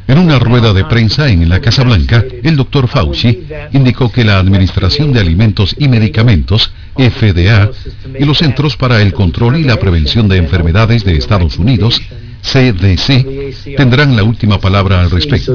[0.07, 4.39] En una rueda de prensa en la Casa Blanca, el doctor Fauci indicó que la
[4.39, 7.71] Administración de Alimentos y Medicamentos, FDA,
[8.19, 12.01] y los Centros para el Control y la Prevención de Enfermedades de Estados Unidos,
[12.41, 15.53] CDC, tendrán la última palabra al respecto.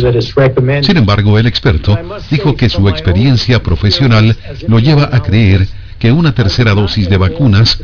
[0.83, 1.99] Sin embargo, el experto
[2.31, 4.37] dijo que su experiencia profesional
[4.69, 5.67] lo lleva a creer
[5.99, 7.79] que una tercera dosis de vacunas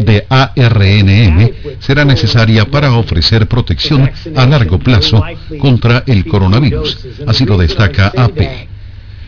[0.00, 1.50] de ARNM
[1.80, 5.22] será necesaria para ofrecer protección a largo plazo
[5.58, 6.98] contra el coronavirus.
[7.26, 8.68] Así lo destaca AP.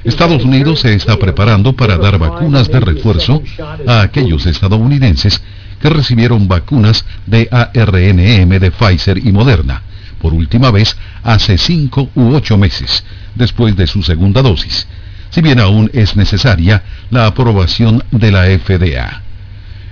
[0.04, 3.42] Estados Unidos se está preparando para dar vacunas de refuerzo
[3.86, 5.42] a aquellos estadounidenses
[5.80, 9.82] que recibieron vacunas de ARNM de Pfizer y Moderna
[10.20, 14.86] por última vez hace cinco u ocho meses después de su segunda dosis
[15.30, 19.22] si bien aún es necesaria la aprobación de la FDA.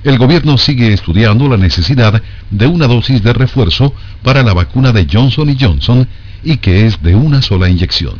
[0.04, 5.06] El gobierno sigue estudiando la necesidad de una dosis de refuerzo para la vacuna de
[5.10, 6.06] Johnson Johnson
[6.44, 8.14] y que es de una sola inyección.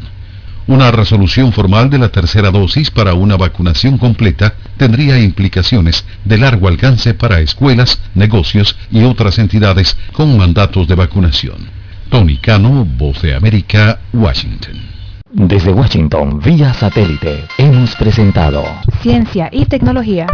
[0.67, 6.67] Una resolución formal de la tercera dosis para una vacunación completa tendría implicaciones de largo
[6.67, 11.69] alcance para escuelas, negocios y otras entidades con mandatos de vacunación.
[12.11, 14.96] Tony Cano, Voz América, Washington.
[15.39, 18.65] Desde Washington, vía satélite, hemos presentado
[19.03, 20.27] Ciencia y tecnología.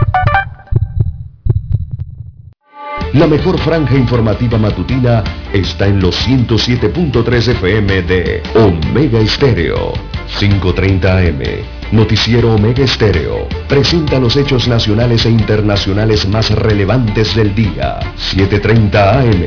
[3.12, 9.92] La mejor franja informativa matutina está en los 107.3 FM de Omega Estéreo,
[10.38, 11.42] 530 AM.
[11.90, 17.98] Noticiero Omega Estéreo presenta los hechos nacionales e internacionales más relevantes del día.
[18.16, 19.42] 730 AM.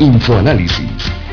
[0.00, 1.10] Infoanálisis,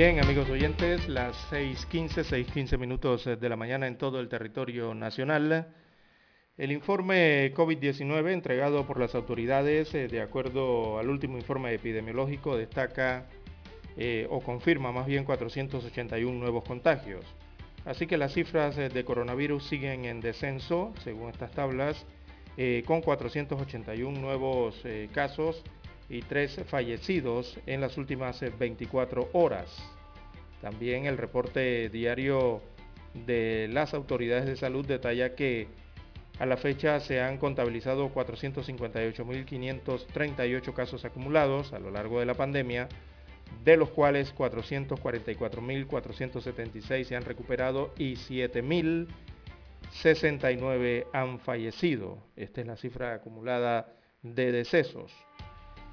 [0.00, 5.74] Bien, amigos oyentes, las 6.15, 6.15 minutos de la mañana en todo el territorio nacional.
[6.56, 13.26] El informe COVID-19 entregado por las autoridades, eh, de acuerdo al último informe epidemiológico, destaca
[13.98, 17.26] eh, o confirma más bien 481 nuevos contagios.
[17.84, 22.06] Así que las cifras eh, de coronavirus siguen en descenso, según estas tablas,
[22.56, 25.62] eh, con 481 nuevos eh, casos
[26.10, 29.78] y 3 fallecidos en las últimas 24 horas.
[30.60, 32.60] También el reporte diario
[33.14, 35.68] de las autoridades de salud detalla que
[36.38, 42.88] a la fecha se han contabilizado 458.538 casos acumulados a lo largo de la pandemia,
[43.64, 52.18] de los cuales 444.476 se han recuperado y 7.069 han fallecido.
[52.36, 53.92] Esta es la cifra acumulada
[54.22, 55.12] de decesos.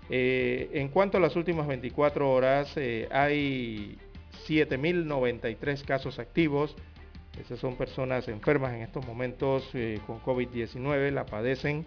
[0.10, 3.98] Eh, en cuanto a las últimas 24 horas, eh, hay
[4.48, 6.76] 7.093 casos activos.
[7.40, 11.86] Esas son personas enfermas en estos momentos eh, con COVID-19, la padecen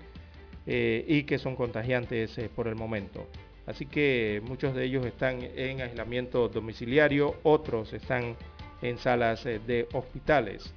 [0.66, 3.26] y que son contagiantes por el momento.
[3.66, 8.36] Así que muchos de ellos están en aislamiento domiciliario, otros están
[8.80, 10.72] en salas de hospitales.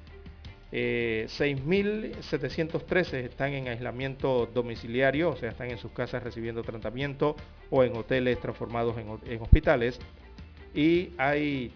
[0.74, 7.36] 6.713 están en aislamiento domiciliario, o sea, están en sus casas recibiendo tratamiento
[7.70, 10.00] o en hoteles transformados en, en hospitales.
[10.74, 11.72] Y hay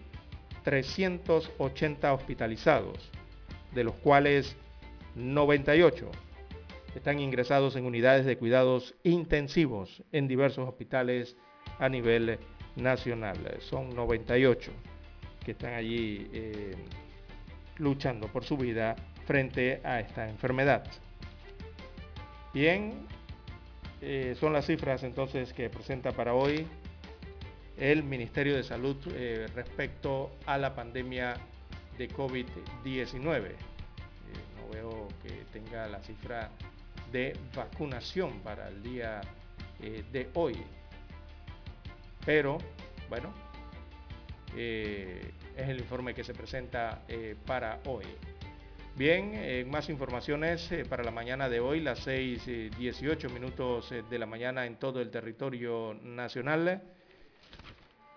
[0.64, 3.12] 380 hospitalizados,
[3.72, 4.56] de los cuales
[5.14, 6.10] 98
[6.94, 11.36] están ingresados en unidades de cuidados intensivos en diversos hospitales
[11.78, 12.40] a nivel
[12.76, 13.38] nacional.
[13.60, 14.72] Son 98
[15.44, 16.74] que están allí eh,
[17.78, 20.84] luchando por su vida frente a esta enfermedad.
[22.54, 23.06] Bien,
[24.00, 26.66] eh, son las cifras entonces que presenta para hoy
[27.76, 31.34] el Ministerio de Salud eh, respecto a la pandemia
[31.96, 33.52] de COVID-19.
[34.56, 36.50] no veo que tenga la cifra
[37.12, 39.20] de vacunación para el día
[39.80, 40.56] eh, de hoy.
[42.24, 42.58] Pero,
[43.08, 43.32] bueno,
[44.56, 48.04] eh, es el informe que se presenta eh, para hoy.
[48.96, 54.66] Bien, más informaciones para la mañana de hoy, las 6, 18 minutos de la mañana
[54.66, 56.82] en todo el territorio nacional.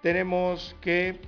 [0.01, 1.19] Tenemos que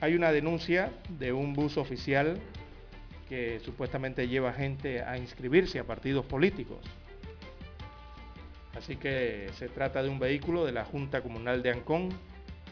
[0.00, 2.38] hay una denuncia de un bus oficial
[3.28, 6.78] que supuestamente lleva gente a inscribirse a partidos políticos.
[8.74, 12.08] Así que se trata de un vehículo de la Junta Comunal de Ancón.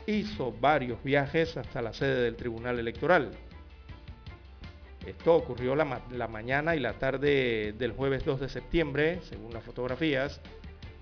[0.09, 3.31] Hizo varios viajes hasta la sede del Tribunal Electoral.
[5.07, 5.85] Esto ocurrió la,
[6.29, 10.41] mañana y la tarde del jueves 2 de septiembre, según las fotografías.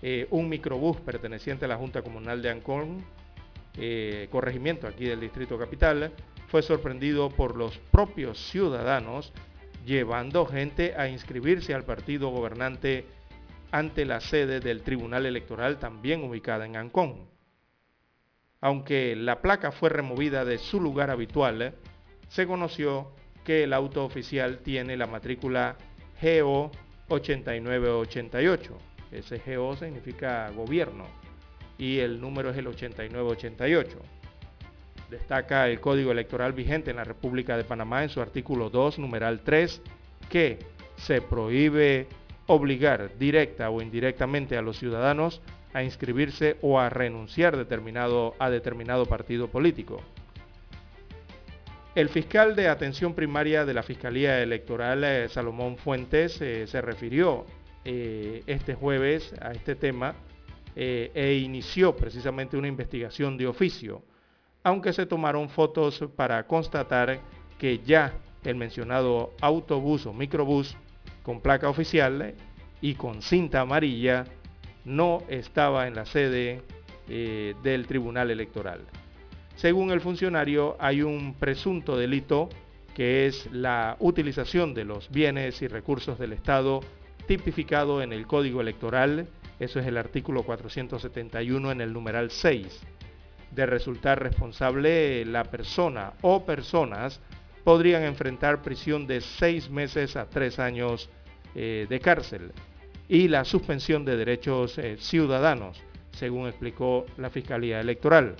[0.02, 3.04] Eh, un microbús perteneciente a la Junta Comunal de Ancón,
[3.78, 6.10] eh, corregimiento aquí del Distrito Capital,
[6.48, 9.32] fue sorprendido por los propios ciudadanos
[9.84, 13.04] llevando gente a inscribirse al partido gobernante
[13.70, 17.35] ante la sede del Tribunal Electoral también ubicada en Ancón.
[18.60, 21.74] Aunque la placa fue removida de su lugar habitual,
[22.28, 23.12] se conoció
[23.44, 25.76] que el auto oficial tiene la matrícula
[26.20, 26.70] GO
[27.08, 28.78] 8988.
[29.12, 31.04] Ese GO significa gobierno
[31.78, 33.98] y el número es el 8988.
[35.10, 39.40] Destaca el Código Electoral vigente en la República de Panamá en su artículo 2, numeral
[39.44, 39.80] 3,
[40.28, 40.58] que
[40.96, 42.08] se prohíbe
[42.46, 45.42] obligar directa o indirectamente a los ciudadanos
[45.76, 50.00] a inscribirse o a renunciar determinado, a determinado partido político.
[51.94, 57.44] El fiscal de atención primaria de la Fiscalía Electoral, eh, Salomón Fuentes, eh, se refirió
[57.84, 60.14] eh, este jueves a este tema
[60.74, 64.02] e inició precisamente una investigación de oficio,
[64.62, 67.18] aunque se tomaron fotos para constatar
[67.58, 68.12] que ya
[68.44, 70.76] el mencionado autobús o microbús
[71.22, 72.34] con placa oficial
[72.82, 74.26] y con cinta amarilla
[74.86, 76.62] no estaba en la sede
[77.08, 78.80] del Tribunal Electoral.
[79.56, 82.48] Según el funcionario, hay un presunto delito
[82.94, 86.80] que es la utilización de los bienes y recursos del Estado
[87.26, 89.28] tipificado en el Código Electoral,
[89.58, 92.80] eso es el artículo 471 en el numeral 6.
[93.50, 97.20] De resultar responsable, la persona o personas
[97.64, 101.10] podrían enfrentar prisión de seis meses a tres años
[101.54, 102.52] eh, de cárcel
[103.08, 105.82] y la suspensión de derechos eh, ciudadanos,
[106.12, 108.36] según explicó la Fiscalía Electoral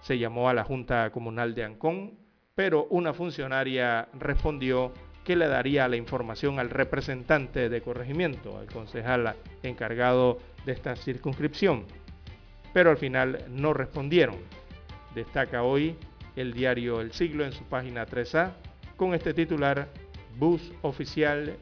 [0.00, 2.12] se llamó a la Junta Comunal de Ancón,
[2.54, 4.92] pero una funcionaria respondió
[5.24, 11.84] que le daría la información al representante de corregimiento, al concejal encargado de esta circunscripción,
[12.72, 14.36] pero al final no respondieron.
[15.14, 15.96] Destaca hoy
[16.36, 18.52] el diario El Siglo en su página 3A
[18.96, 19.88] con este titular,
[20.38, 21.56] Bus oficial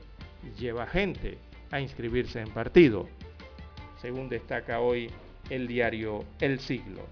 [0.58, 1.38] lleva gente
[1.70, 3.08] a inscribirse en partido,
[4.00, 5.10] según destaca hoy
[5.50, 7.06] el diario El Siglo.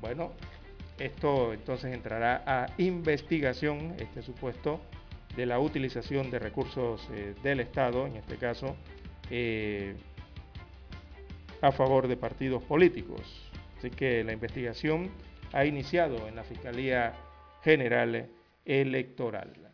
[0.00, 0.32] Bueno,
[0.98, 4.80] esto entonces entrará a investigación, este supuesto,
[5.36, 8.76] de la utilización de recursos eh, del Estado, en este caso,
[9.30, 9.94] eh,
[11.62, 13.50] a favor de partidos políticos.
[13.78, 15.10] Así que la investigación
[15.52, 17.14] ha iniciado en la Fiscalía
[17.62, 18.28] General
[18.64, 19.69] Electoral.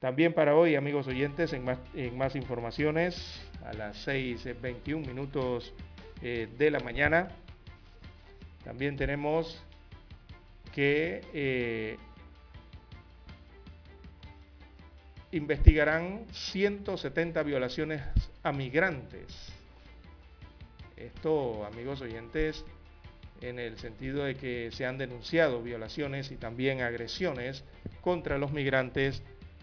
[0.00, 1.62] También para hoy, amigos oyentes, en
[2.16, 5.74] más, informaciones, a las 6.21 minutos
[6.22, 7.28] eh, de la mañana,
[8.64, 9.62] también tenemos
[10.74, 11.98] que eh,
[15.32, 18.00] investigarán 170 violaciones
[18.42, 19.52] a migrantes.
[20.96, 22.64] Esto, amigos oyentes,
[23.42, 27.64] en el sentido de que se han denunciado violaciones y también agresiones
[28.00, 29.22] contra los migrantes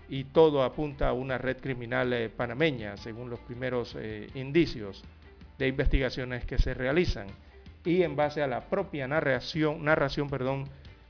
[0.10, 5.04] y todo apunta a una red criminal eh, panameña, según los primeros eh, indicios
[5.58, 7.28] de investigaciones que se realizan.
[7.84, 10.66] Y en base a la propia narración, narración perdón,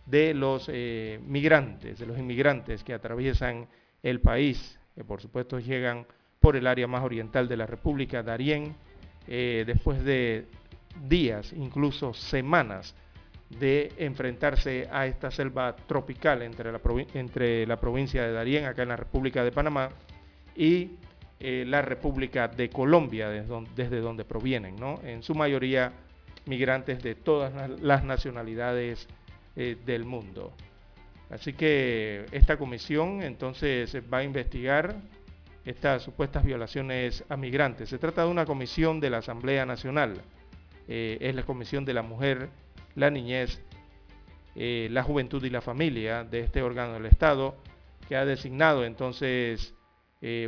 [0.06, 3.68] de los eh, migrantes, de los inmigrantes que atraviesan
[4.04, 6.06] el país, que por supuesto llegan
[6.40, 8.76] por el área más oriental de la República, Darién,
[9.28, 10.46] después de
[11.10, 12.96] días, incluso semanas,
[13.50, 16.82] de enfrentarse a esta selva tropical entre la,
[17.14, 19.90] entre la provincia de Darién, acá en la República de Panamá,
[20.56, 20.92] y
[21.40, 25.00] eh, la República de Colombia, desde donde, provienen, ¿no?
[25.04, 25.94] en su mayoría
[26.46, 29.08] migrantes de todas las nacionalidades
[29.56, 30.54] eh, del mundo.
[31.30, 34.96] Así que esta comisión entonces va a investigar
[35.66, 37.90] estas supuestas violaciones a migrantes.
[37.90, 40.22] Se trata de una comisión de la Asamblea Nacional.
[40.88, 42.50] Eh, es la Comisión de la Mujer,
[42.98, 43.62] la Niñez,
[44.56, 47.56] eh, la Juventud y la Familia de este órgano del Estado,
[48.10, 49.74] que ha designado entonces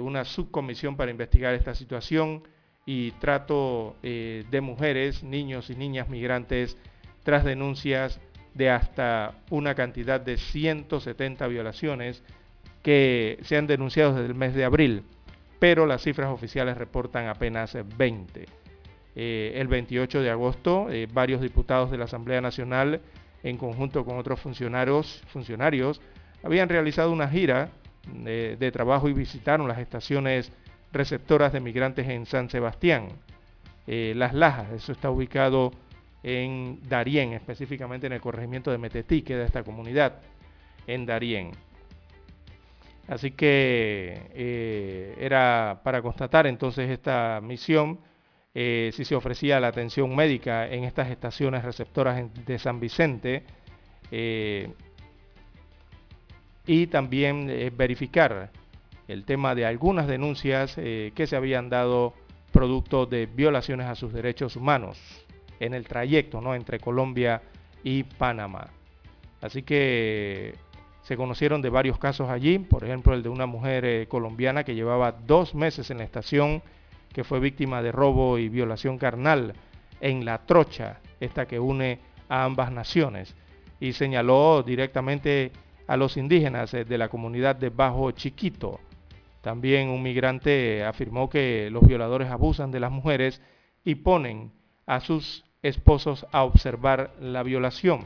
[0.02, 2.42] una subcomisión para investigar esta situación
[2.88, 6.76] y trato de mujeres, niños y niñas migrantes
[7.24, 8.20] tras denuncias
[8.54, 12.24] de hasta una cantidad de 170 violaciones
[12.84, 15.04] que se han denunciado desde el mes de abril,
[15.60, 18.46] pero las cifras oficiales reportan apenas 20.
[19.22, 23.02] Eh, el 28 de agosto, eh, varios diputados de la Asamblea Nacional,
[23.44, 26.00] en conjunto con otros funcionarios, funcionarios
[26.42, 27.68] habían realizado una gira
[28.14, 30.54] de, de trabajo y visitaron las estaciones
[30.94, 33.10] receptoras de migrantes en San Sebastián.
[33.88, 35.74] Eh, las Lajas, eso está ubicado
[36.24, 40.22] en Darién, específicamente en el corregimiento de Metetí, que de esta comunidad,
[40.88, 41.52] en Darién.
[43.10, 48.00] Así que eh, era para constatar entonces esta misión,
[48.54, 53.44] eh, si se ofrecía la atención médica en estas estaciones receptoras de San Vicente
[54.12, 54.72] eh,
[56.66, 58.52] y también verificar
[59.08, 62.14] el tema de algunas denuncias que se habían dado
[62.52, 65.00] producto de violaciones a sus derechos humanos
[65.60, 66.56] en el trayecto ¿no?
[66.56, 67.42] entre Colombia
[67.84, 68.68] y Panamá.
[69.42, 70.56] Así que
[71.04, 74.76] se conocieron de varios casos allí, por ejemplo el de una mujer eh, colombiana que
[74.76, 76.62] llevaba dos meses en la estación,
[77.14, 79.54] que fue víctima de robo y violación carnal
[80.02, 82.00] en la trocha, esta que une
[82.30, 83.36] a ambas naciones.
[83.82, 85.54] y señaló directamente
[85.88, 88.82] a los indígenas de la comunidad de Bajo Chiquito.
[89.42, 93.42] También un migrante afirmó que los violadores abusan de las mujeres
[93.86, 94.52] y ponen
[94.86, 98.06] a sus esposos a observar la violación,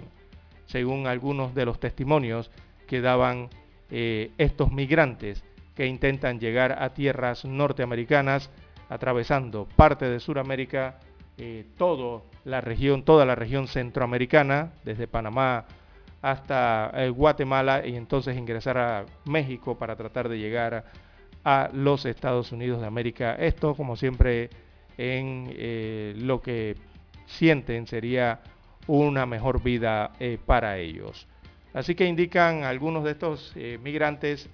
[0.68, 2.51] según algunos de los testimonios
[2.88, 3.49] que daban
[3.89, 5.43] eh, estos migrantes
[5.76, 8.49] que intentan llegar a tierras norteamericanas
[8.94, 11.00] atravesando parte de Sudamérica,
[11.39, 15.66] eh, toda la región, toda la región centroamericana, desde Panamá
[16.22, 20.86] hasta eh, Guatemala y entonces ingresar a México para tratar de llegar
[21.44, 23.34] a los Estados Unidos de América.
[23.34, 24.52] Esto, como siempre,
[24.96, 26.76] en eh, lo que
[27.26, 28.41] sienten sería
[28.86, 30.12] una mejor vida
[30.46, 31.28] para ellos.
[31.74, 34.50] Así que indican algunos de estos migrantes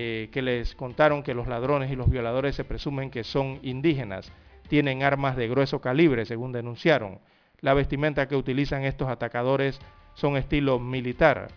[0.00, 4.30] eh, que les contaron que los ladrones y los violadores se presumen que son indígenas,
[4.68, 7.18] tienen armas de grueso calibre, según denunciaron.
[7.62, 9.80] La vestimenta que utilizan estos atacadores
[10.14, 11.48] son estilo militar.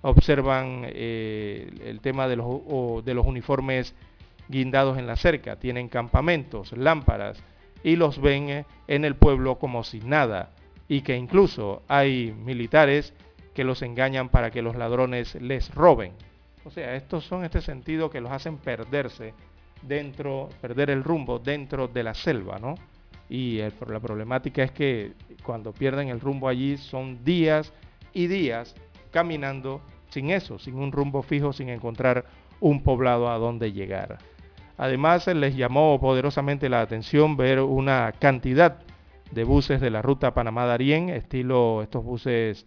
[0.00, 3.94] Observan eh, el tema de los, de los uniformes
[4.48, 7.44] guindados en la cerca, tienen campamentos, lámparas
[7.84, 10.52] y los ven eh, en el pueblo como si nada
[10.88, 13.12] y que incluso hay militares
[13.52, 16.14] que los engañan para que los ladrones les roben.
[16.64, 19.34] O sea, estos son este sentido que los hacen perderse
[19.82, 22.74] dentro, perder el rumbo dentro de la selva, ¿no?
[23.28, 27.72] Y la problemática es que cuando pierden el rumbo allí son días
[28.12, 28.74] y días
[29.10, 32.24] caminando sin eso, sin un rumbo fijo, sin encontrar
[32.58, 34.18] un poblado a donde llegar.
[34.76, 38.80] Además, les llamó poderosamente la atención ver una cantidad
[39.30, 42.66] de buses de la ruta Panamá-Darién, estilo, estos buses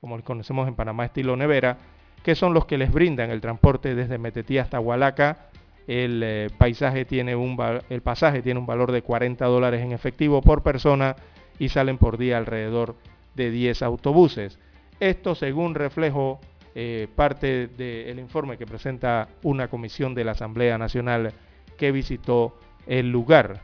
[0.00, 1.76] como conocemos en Panamá, estilo nevera,
[2.22, 5.48] que son los que les brindan el transporte desde Metetí hasta Hualaca.
[5.86, 7.58] El, eh, paisaje tiene un,
[7.88, 11.16] el pasaje tiene un valor de 40 dólares en efectivo por persona
[11.58, 12.94] y salen por día alrededor
[13.34, 14.58] de 10 autobuses.
[15.00, 16.40] Esto según reflejo
[16.74, 21.32] eh, parte del informe que presenta una comisión de la Asamblea Nacional
[21.76, 22.56] que visitó
[22.86, 23.62] el lugar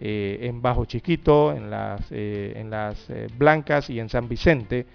[0.00, 4.86] eh, en Bajo Chiquito, en las, en las Blancas y en San Vicente,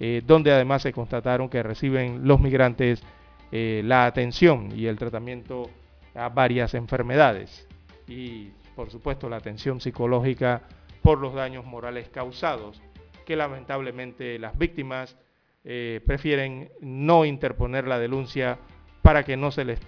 [0.00, 3.02] eh, donde además se constataron que reciben los migrantes
[3.50, 5.70] eh, la atención y el tratamiento
[6.14, 7.66] a varias enfermedades
[8.06, 10.62] y por supuesto la atención psicológica
[11.02, 12.80] por los daños morales causados
[13.26, 15.16] que lamentablemente las víctimas
[15.64, 18.58] eh, prefieren no interponer la denuncia
[19.02, 19.80] para que no se les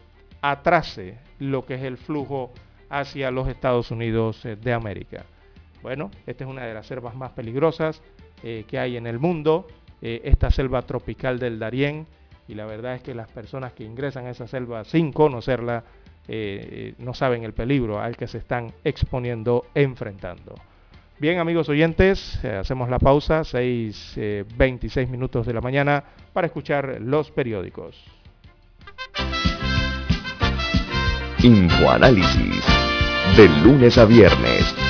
[0.43, 2.53] atrase lo que es el flujo
[2.89, 5.25] hacia los Estados Unidos de América.
[5.83, 8.03] Bueno, esta es una de las selvas más peligrosas
[8.43, 9.69] que hay en el mundo.
[10.03, 12.07] Eh, esta selva tropical del Darién
[12.49, 15.85] y la verdad es que las personas que ingresan a esa selva sin conocerla
[16.27, 20.55] eh, eh, no saben el peligro al que se están exponiendo, enfrentando.
[21.19, 28.03] Bien amigos oyentes, hacemos la pausa, 6.26 minutos de la mañana para escuchar los periódicos.
[31.43, 32.65] Infoanálisis,
[33.37, 34.90] de lunes a viernes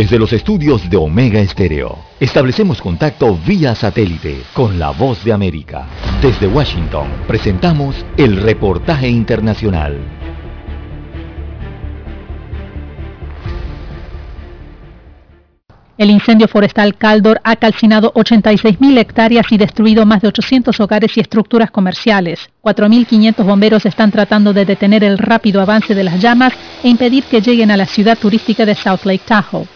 [0.00, 5.88] Desde los estudios de Omega Estéreo, establecemos contacto vía satélite con la voz de América.
[6.22, 9.98] Desde Washington, presentamos el reportaje internacional.
[15.98, 21.20] El incendio forestal Caldor ha calcinado 86.000 hectáreas y destruido más de 800 hogares y
[21.20, 22.48] estructuras comerciales.
[22.62, 26.52] 4.500 bomberos están tratando de detener el rápido avance de las llamas
[26.82, 29.66] e impedir que lleguen a la ciudad turística de South Lake Tahoe.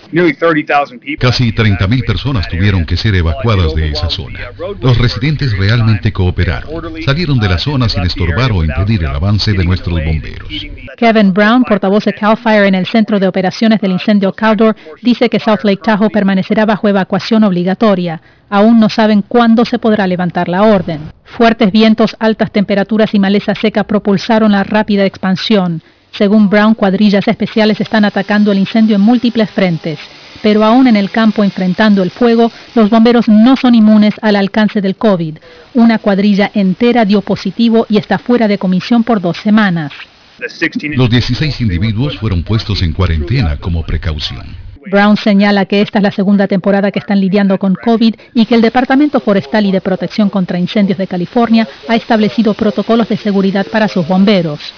[1.18, 4.38] Casi 30.000 personas tuvieron que ser evacuadas de esa zona.
[4.80, 7.02] Los residentes realmente cooperaron.
[7.04, 10.48] Salieron de la zona sin estorbar o impedir el avance de nuestros bomberos.
[10.96, 15.28] Kevin Brown, portavoz de CAL FIRE en el Centro de Operaciones del Incendio Caldor, dice
[15.28, 18.20] que South Lake Tahoe permanecerá bajo evacuación obligatoria.
[18.50, 21.00] Aún no saben cuándo se podrá levantar la orden.
[21.36, 25.82] Fuertes vientos, altas temperaturas y maleza seca propulsaron la rápida expansión.
[26.12, 29.98] Según Brown, cuadrillas especiales están atacando el incendio en múltiples frentes,
[30.44, 34.80] pero aún en el campo enfrentando el fuego, los bomberos no son inmunes al alcance
[34.80, 35.38] del COVID.
[35.74, 39.92] Una cuadrilla entera dio positivo y está fuera de comisión por dos semanas.
[40.38, 44.63] Los 16 individuos fueron puestos en cuarentena como precaución.
[44.90, 48.54] Brown señala que esta es la segunda temporada que están lidiando con COVID y que
[48.54, 53.66] el Departamento Forestal y de Protección contra Incendios de California ha establecido protocolos de seguridad
[53.70, 54.74] para sus bomberos.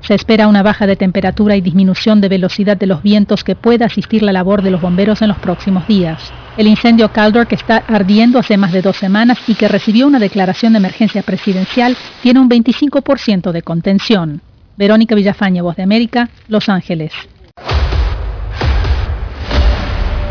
[0.00, 3.86] Se espera una baja de temperatura y disminución de velocidad de los vientos que pueda
[3.86, 6.32] asistir la labor de los bomberos en los próximos días.
[6.56, 10.18] El incendio Caldor, que está ardiendo hace más de dos semanas y que recibió una
[10.18, 14.40] declaración de emergencia presidencial, tiene un 25% de contención.
[14.76, 17.12] Verónica Villafaña, Voz de América, Los Ángeles.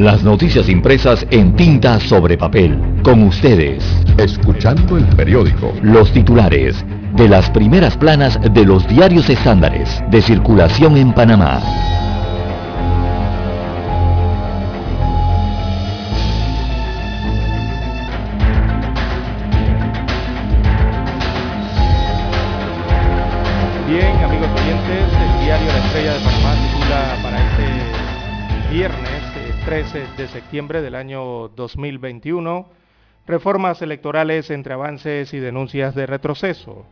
[0.00, 2.80] Las noticias impresas en tinta sobre papel.
[3.02, 3.84] Con ustedes.
[4.16, 5.74] Escuchando el periódico.
[5.82, 6.82] Los titulares
[7.16, 11.60] de las primeras planas de los diarios estándares de circulación en Panamá.
[23.86, 29.19] Bien, amigos oyentes, el diario La Estrella de Panamá titula para este viernes
[29.64, 32.66] 13 de septiembre del año 2021,
[33.26, 36.86] reformas electorales entre avances y denuncias de retroceso.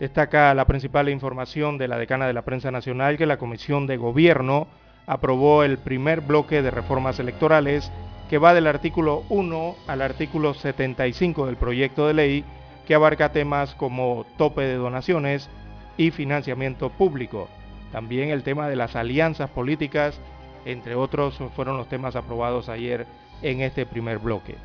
[0.00, 3.96] Destaca la principal información de la decana de la prensa nacional que la Comisión de
[3.96, 4.66] Gobierno
[5.06, 7.90] aprobó el primer bloque de reformas electorales
[8.28, 12.44] que va del artículo 1 al artículo 75 del proyecto de ley
[12.86, 15.48] que abarca temas como tope de donaciones
[15.96, 17.48] y financiamiento público.
[17.92, 20.20] También el tema de las alianzas políticas,
[20.64, 23.06] entre otros, fueron los temas aprobados ayer
[23.42, 24.56] en este primer bloque.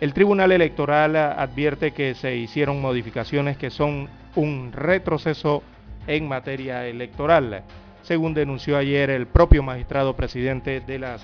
[0.00, 5.62] El Tribunal Electoral advierte que se hicieron modificaciones que son un retroceso
[6.06, 7.62] en materia electoral,
[8.02, 11.18] según denunció ayer el propio magistrado presidente de la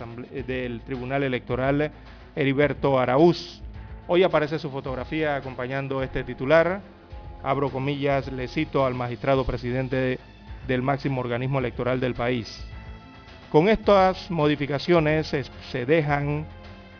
[0.47, 1.91] del Tribunal Electoral,
[2.37, 3.63] Heriberto Araúz.
[4.07, 6.81] Hoy aparece su fotografía acompañando este titular.
[7.43, 10.19] Abro comillas, le cito al magistrado presidente
[10.69, 12.65] del máximo organismo electoral del país.
[13.51, 16.47] Con estas modificaciones es- se dejan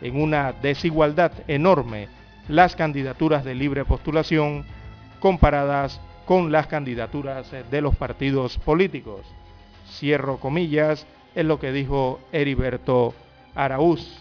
[0.01, 2.09] en una desigualdad enorme
[2.49, 4.65] las candidaturas de libre postulación
[5.21, 9.27] comparadas con las candidaturas eh, de los partidos políticos.
[9.91, 13.15] Cierro comillas, es lo que dijo Heriberto
[13.55, 14.19] Araúz.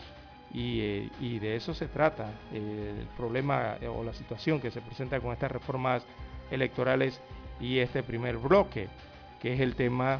[0.53, 4.81] Y, eh, y de eso se trata, eh, el problema o la situación que se
[4.81, 6.05] presenta con estas reformas
[6.49, 7.21] electorales
[7.59, 8.87] y este primer bloque,
[9.41, 10.19] que es el tema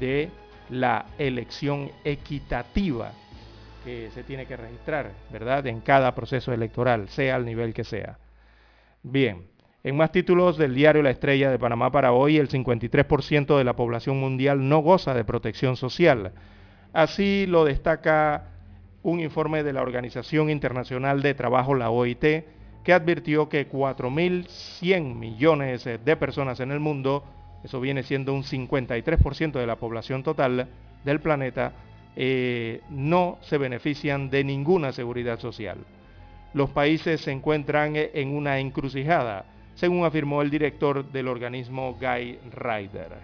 [0.00, 0.30] de
[0.70, 3.12] la elección equitativa
[3.84, 5.66] que se tiene que registrar, ¿verdad?
[5.66, 8.18] En cada proceso electoral, sea al nivel que sea.
[9.02, 9.46] Bien,
[9.84, 13.76] en más títulos del diario La Estrella de Panamá para hoy, el 53% de la
[13.76, 16.32] población mundial no goza de protección social.
[16.92, 18.48] Así lo destaca
[19.04, 22.24] un informe de la Organización Internacional de Trabajo, la OIT,
[22.82, 27.22] que advirtió que 4.100 millones de personas en el mundo,
[27.66, 30.68] eso viene siendo un 53% de la población total
[31.04, 31.72] del planeta,
[32.14, 35.78] eh, no se benefician de ninguna seguridad social.
[36.54, 43.18] Los países se encuentran en una encrucijada, según afirmó el director del organismo Guy Ryder.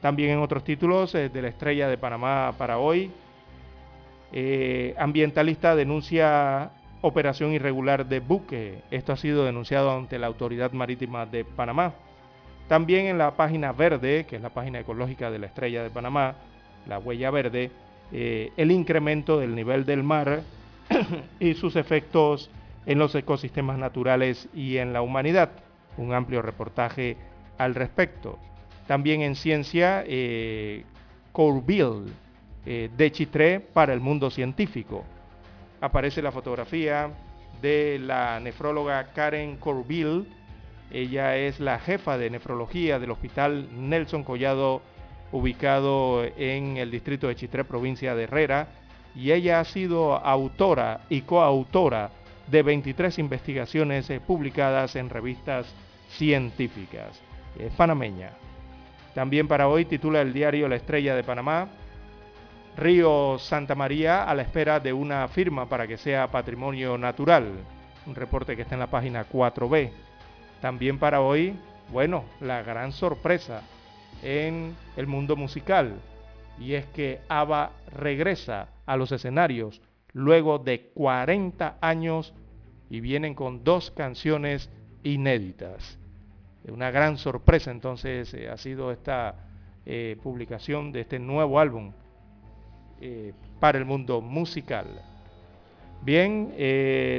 [0.00, 3.10] También en otros títulos eh, de la Estrella de Panamá para hoy,
[4.32, 6.70] eh, ambientalista denuncia
[7.00, 8.82] operación irregular de buque.
[8.92, 11.94] Esto ha sido denunciado ante la Autoridad Marítima de Panamá.
[12.68, 16.34] También en la página verde, que es la página ecológica de la Estrella de Panamá,
[16.86, 17.70] la huella verde,
[18.12, 20.42] eh, el incremento del nivel del mar
[21.40, 22.50] y sus efectos
[22.86, 25.50] en los ecosistemas naturales y en la humanidad.
[25.96, 27.16] Un amplio reportaje
[27.58, 28.38] al respecto.
[28.86, 30.84] También en ciencia, eh,
[31.32, 32.12] Corville,
[32.66, 35.04] eh, de Chitré para el mundo científico.
[35.80, 37.10] Aparece la fotografía
[37.60, 40.26] de la nefróloga Karen Corville.
[40.90, 44.82] Ella es la jefa de nefrología del Hospital Nelson Collado,
[45.32, 48.68] ubicado en el distrito de Chitré, provincia de Herrera.
[49.14, 52.10] Y ella ha sido autora y coautora
[52.48, 55.66] de 23 investigaciones eh, publicadas en revistas
[56.10, 57.20] científicas.
[57.58, 58.30] Es panameña.
[59.14, 61.68] También para hoy titula el diario La Estrella de Panamá,
[62.76, 67.52] Río Santa María a la espera de una firma para que sea patrimonio natural.
[68.06, 69.92] Un reporte que está en la página 4B.
[70.64, 71.54] También para hoy,
[71.92, 73.60] bueno, la gran sorpresa
[74.22, 75.92] en el mundo musical.
[76.58, 79.82] y es que ABBA regresa a los escenarios
[80.14, 82.32] luego de 40 años
[82.88, 84.70] y vienen con dos canciones
[85.02, 85.98] inéditas.
[86.66, 89.34] Una gran sorpresa entonces eh, ha sido esta
[89.84, 91.92] eh, publicación de este nuevo álbum
[93.02, 94.86] eh, para el mundo musical.
[96.02, 96.52] Bien,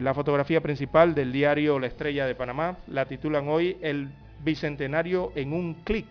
[0.04, 4.10] la fotografía principal del diario La Estrella de Panamá la titulan hoy El
[4.44, 6.06] Bicentenario en un clic.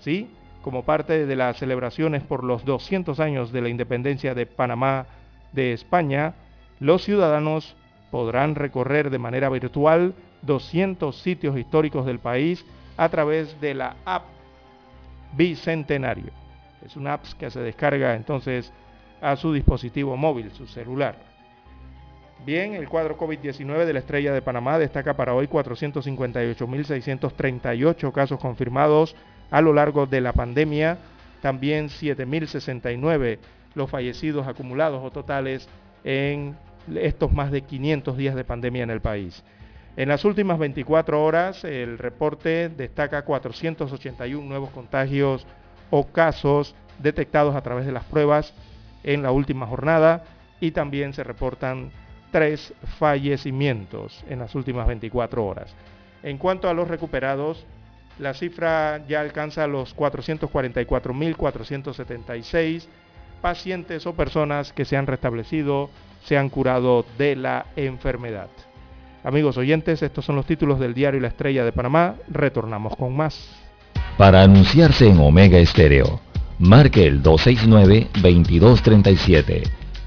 [0.00, 0.28] ¿Sí?
[0.62, 5.06] Como parte de las celebraciones por los 200 años de la independencia de Panamá
[5.52, 6.34] de España,
[6.80, 7.76] los ciudadanos
[8.10, 12.64] podrán recorrer de manera virtual 200 sitios históricos del país
[12.96, 14.24] a través de la app
[15.34, 16.32] Bicentenario.
[16.84, 18.72] Es una app que se descarga entonces
[19.20, 21.16] a su dispositivo móvil, su celular.
[22.44, 29.14] Bien, el cuadro COVID-19 de la Estrella de Panamá destaca para hoy 458.638 casos confirmados
[29.52, 30.98] a lo largo de la pandemia,
[31.40, 33.38] también 7.069
[33.76, 35.68] los fallecidos acumulados o totales
[36.02, 36.56] en
[36.92, 39.44] estos más de 500 días de pandemia en el país.
[39.96, 45.46] En las últimas 24 horas, el reporte destaca 481 nuevos contagios
[45.90, 48.52] o casos detectados a través de las pruebas
[49.04, 50.24] en la última jornada
[50.58, 51.92] y también se reportan
[52.32, 55.72] tres fallecimientos en las últimas 24 horas.
[56.24, 57.64] En cuanto a los recuperados,
[58.18, 62.86] la cifra ya alcanza los 444.476
[63.40, 65.88] pacientes o personas que se han restablecido,
[66.24, 68.48] se han curado de la enfermedad.
[69.24, 72.16] Amigos oyentes, estos son los títulos del diario La Estrella de Panamá.
[72.28, 73.48] Retornamos con más.
[74.16, 76.20] Para anunciarse en Omega Estéreo,
[76.58, 79.81] marque el 269-2237.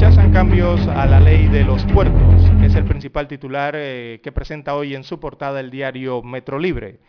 [0.00, 2.42] Rechazan cambios a la ley de los puertos.
[2.62, 7.00] Es el principal titular eh, que presenta hoy en su portada el diario Metro Libre.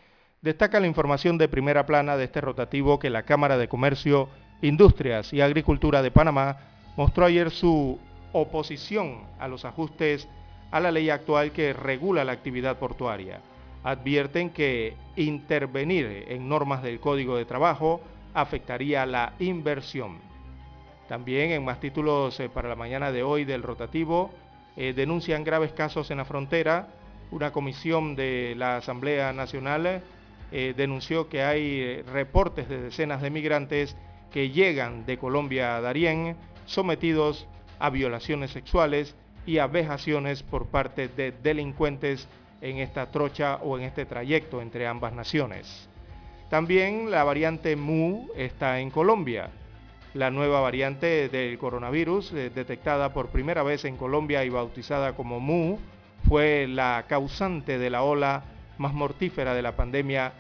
[0.42, 4.28] Destaca la información de primera plana de este rotativo que la Cámara de Comercio,
[4.62, 6.58] Industrias y Agricultura de Panamá
[6.98, 7.98] mostró ayer su
[8.34, 10.28] oposición a los ajustes
[10.70, 13.40] a la ley actual que regula la actividad portuaria.
[13.86, 18.02] Advierten que intervenir en normas del Código de Trabajo
[18.34, 20.31] afectaría la inversión.
[21.12, 24.32] También en más títulos eh, para la mañana de hoy del rotativo,
[24.78, 26.88] eh, denuncian graves casos en la frontera.
[27.32, 30.04] Una comisión de la Asamblea Nacional
[30.54, 33.98] eh, denunció que hay reportes de decenas de migrantes
[34.32, 37.46] que llegan de Colombia a Darién sometidos
[37.78, 39.14] a violaciones sexuales
[39.46, 42.30] y a vejaciones por parte de delincuentes
[42.62, 45.90] en esta trocha o en este trayecto entre ambas naciones.
[46.50, 49.50] También la variante MU está en Colombia.
[50.14, 55.40] La nueva variante del coronavirus, eh, detectada por primera vez en Colombia y bautizada como
[55.40, 55.80] MU,
[56.28, 58.44] fue la causante de la ola
[58.78, 60.34] más mortífera de la pandemia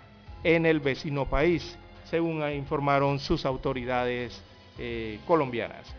[0.43, 4.43] en el vecino país, según informaron sus autoridades
[4.77, 5.95] eh, colombianas.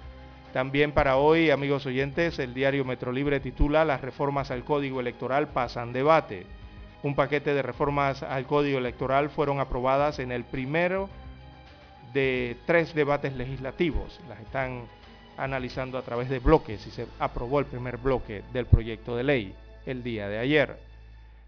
[0.52, 5.48] También para hoy, amigos oyentes, el diario Metro Libre titula Las reformas al Código Electoral
[5.48, 6.44] pasan debate.
[7.02, 11.08] Un paquete de reformas al Código Electoral fueron aprobadas en el primero
[12.12, 14.20] de tres debates legislativos.
[14.28, 14.84] Las están
[15.36, 19.54] analizando a través de bloques y se aprobó el primer bloque del proyecto de ley
[19.86, 20.78] el día de ayer.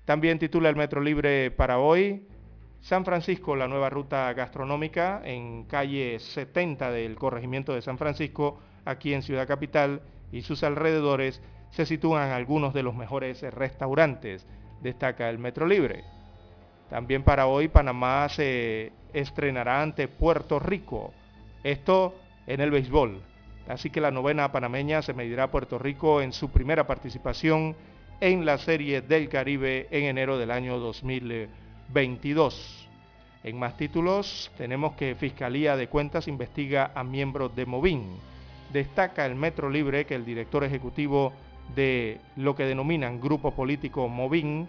[0.04, 2.26] También titula el Metro Libre para hoy
[2.80, 9.14] San Francisco, la nueva ruta gastronómica en calle 70 del corregimiento de San Francisco aquí
[9.14, 10.02] en Ciudad Capital
[10.32, 11.40] y sus alrededores
[11.70, 14.46] se sitúan algunos de los mejores restaurantes,
[14.82, 16.04] destaca el Metro Libre.
[16.94, 21.12] También para hoy Panamá se estrenará ante Puerto Rico,
[21.64, 22.14] esto
[22.46, 23.20] en el béisbol.
[23.66, 27.74] Así que la novena panameña se medirá a Puerto Rico en su primera participación
[28.20, 32.88] en la Serie del Caribe en enero del año 2022.
[33.42, 38.04] En más títulos tenemos que Fiscalía de Cuentas investiga a miembros de Movin
[38.72, 41.32] destaca el Metro Libre que el director ejecutivo
[41.74, 44.68] de lo que denominan Grupo Político Movin,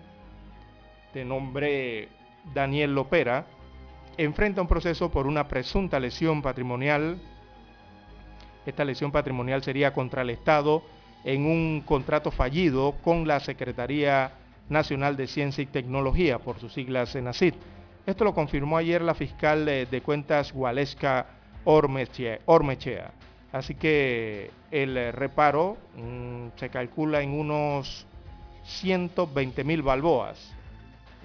[1.16, 2.10] de nombre
[2.54, 3.46] Daniel Lopera,
[4.18, 7.18] enfrenta un proceso por una presunta lesión patrimonial.
[8.66, 10.84] Esta lesión patrimonial sería contra el Estado
[11.24, 14.34] en un contrato fallido con la Secretaría
[14.68, 17.56] Nacional de Ciencia y Tecnología, por sus siglas SENACIT.
[18.06, 21.28] Esto lo confirmó ayer la fiscal de, cuentas Gualesca
[21.64, 23.12] Ormechea.
[23.54, 28.06] Así que el reparo mm, se calcula en unos
[28.66, 30.55] 120 mil balboas,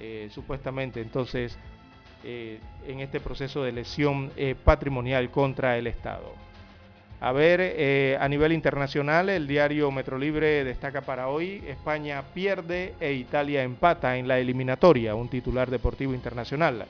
[0.01, 1.01] eh, supuestamente.
[1.01, 1.57] Entonces,
[2.25, 6.35] eh, en este proceso de lesión eh, patrimonial contra el Estado.
[7.21, 13.13] A ver, a nivel internacional, el diario Metro Libre destaca para hoy, España pierde e
[13.13, 16.87] Italia empata en la eliminatoria, un titular deportivo internacional.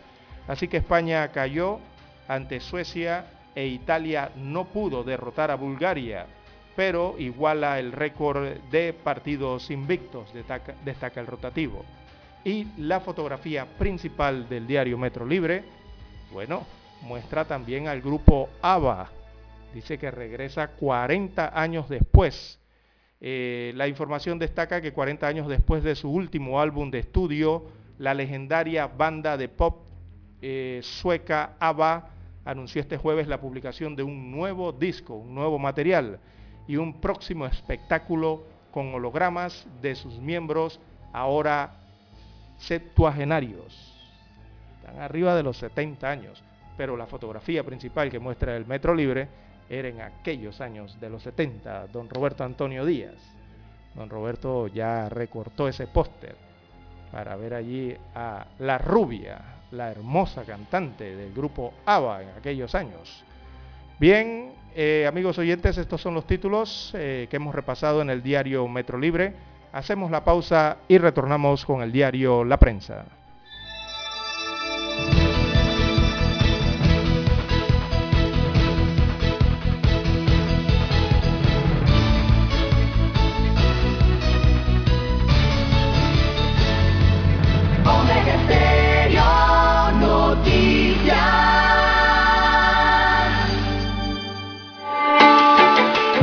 [0.46, 1.80] Así que España cayó
[2.28, 3.24] ante Suecia
[3.56, 6.26] e Italia no pudo derrotar a Bulgaria,
[6.76, 11.84] pero iguala el récord de partidos invictos, destaca, destaca el rotativo.
[12.44, 15.62] Y la fotografía principal del diario Metro Libre,
[16.32, 16.66] bueno,
[17.02, 19.10] muestra también al grupo ABBA,
[19.74, 22.58] dice que regresa 40 años después.
[23.20, 27.64] Eh, la información destaca que 40 años después de su último álbum de estudio,
[27.98, 29.84] la legendaria banda de pop
[30.40, 32.08] eh, sueca ABBA
[32.46, 36.18] anunció este jueves la publicación de un nuevo disco, un nuevo material
[36.66, 40.80] y un próximo espectáculo con hologramas de sus miembros
[41.12, 41.79] ahora
[42.60, 43.92] septuagenarios.
[44.80, 46.42] Están arriba de los 70 años,
[46.76, 49.28] pero la fotografía principal que muestra el Metro Libre
[49.68, 53.16] era en aquellos años de los 70, don Roberto Antonio Díaz.
[53.94, 56.36] Don Roberto ya recortó ese póster
[57.10, 59.40] para ver allí a la rubia,
[59.72, 63.24] la hermosa cantante del grupo ABBA en aquellos años.
[63.98, 68.66] Bien, eh, amigos oyentes, estos son los títulos eh, que hemos repasado en el diario
[68.68, 69.34] Metro Libre.
[69.72, 73.04] Hacemos la pausa y retornamos con el diario La Prensa.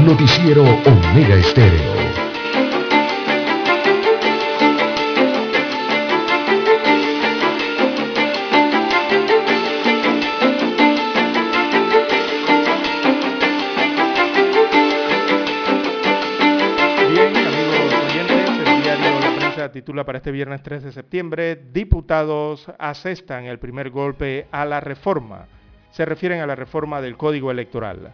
[0.07, 1.96] Noticiero Omega Estéreo.
[20.07, 25.47] Para este viernes 3 de septiembre, diputados asestan el primer golpe a la reforma.
[25.91, 28.13] Se refieren a la reforma del Código Electoral.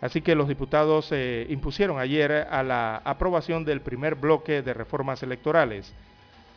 [0.00, 5.24] Así que los diputados eh, impusieron ayer a la aprobación del primer bloque de reformas
[5.24, 5.92] electorales.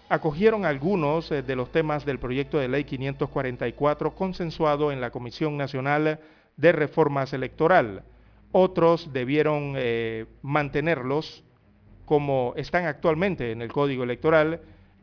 [0.09, 5.57] Acogieron algunos eh, de los temas del proyecto de ley 544 consensuado en la Comisión
[5.57, 6.19] Nacional
[6.55, 8.03] de Reformas Electoral.
[8.51, 11.43] Otros debieron eh, mantenerlos
[12.07, 14.61] como están actualmente en el Código Electoral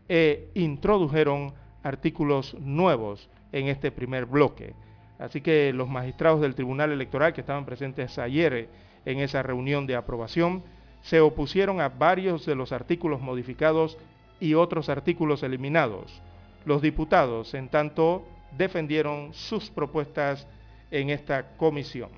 [0.08, 1.52] e introdujeron
[1.82, 4.72] artículos nuevos en este primer bloque.
[5.18, 8.70] Así que los magistrados del Tribunal Electoral que estaban presentes ayer
[9.04, 10.62] en esa reunión de aprobación
[11.02, 13.98] se opusieron a varios de los artículos modificados
[14.40, 16.22] y otros artículos eliminados.
[16.64, 18.26] Los diputados, en tanto,
[18.56, 20.46] defendieron sus propuestas
[20.90, 22.08] en esta comisión.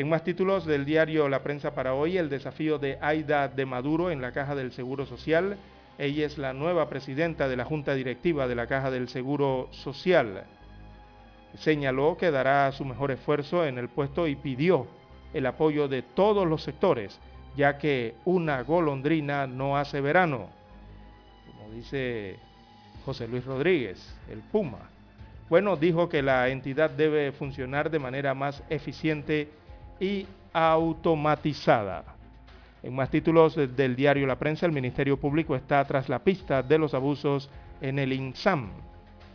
[0.00, 4.10] En más títulos del diario La Prensa para hoy, el desafío de Aida de Maduro
[4.10, 5.58] en la Caja del Seguro Social.
[5.98, 10.44] Ella es la nueva presidenta de la Junta Directiva de la Caja del Seguro Social.
[11.54, 14.86] Señaló que dará su mejor esfuerzo en el puesto y pidió
[15.34, 17.20] el apoyo de todos los sectores,
[17.54, 20.48] ya que una golondrina no hace verano,
[21.44, 22.38] como dice
[23.04, 24.88] José Luis Rodríguez, el Puma.
[25.50, 29.59] Bueno, dijo que la entidad debe funcionar de manera más eficiente
[30.00, 32.04] y automatizada.
[32.82, 36.78] En más títulos del diario La Prensa, el Ministerio Público está tras la pista de
[36.78, 37.50] los abusos
[37.82, 38.70] en el INSAM.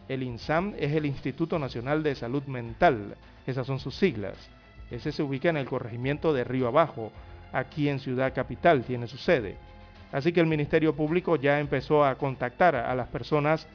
[0.09, 4.49] El INSAM es el Instituto Nacional de Salud Mental, esas son sus siglas.
[4.89, 7.11] Ese se ubica en el corregimiento de Río Abajo,
[7.53, 9.57] aquí en Ciudad Capital, tiene su sede.
[10.11, 13.68] Así que el Ministerio Público ya empezó a contactar a las personas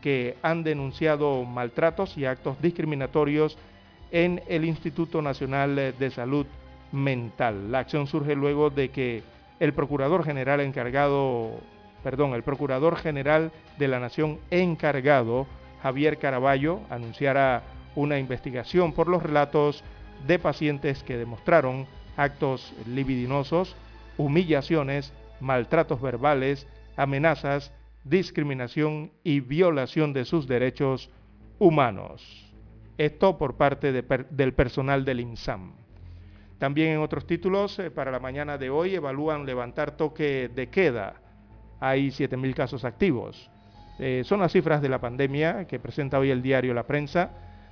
[0.00, 3.56] que han denunciado maltratos y actos discriminatorios
[4.12, 6.46] en el Instituto Nacional de Salud
[6.92, 7.72] Mental.
[7.72, 9.22] La acción surge luego de que
[9.58, 11.58] el Procurador General encargado,
[12.04, 15.46] perdón, el Procurador General de la Nación encargado
[15.82, 17.62] Javier Caraballo anunciara
[17.96, 19.82] una investigación por los relatos
[20.26, 21.86] de pacientes que demostraron
[22.16, 23.74] actos libidinosos,
[24.16, 27.72] humillaciones, maltratos verbales, amenazas,
[28.04, 31.10] discriminación y violación de sus derechos
[31.58, 32.51] humanos.
[32.98, 35.72] Esto por parte del personal del INSAM.
[36.58, 41.14] También en otros títulos, eh, para la mañana de hoy, evalúan levantar toque de queda.
[41.80, 43.50] Hay 7.000 casos activos.
[43.98, 47.30] Eh, son las cifras de la pandemia que presenta hoy el diario La Prensa.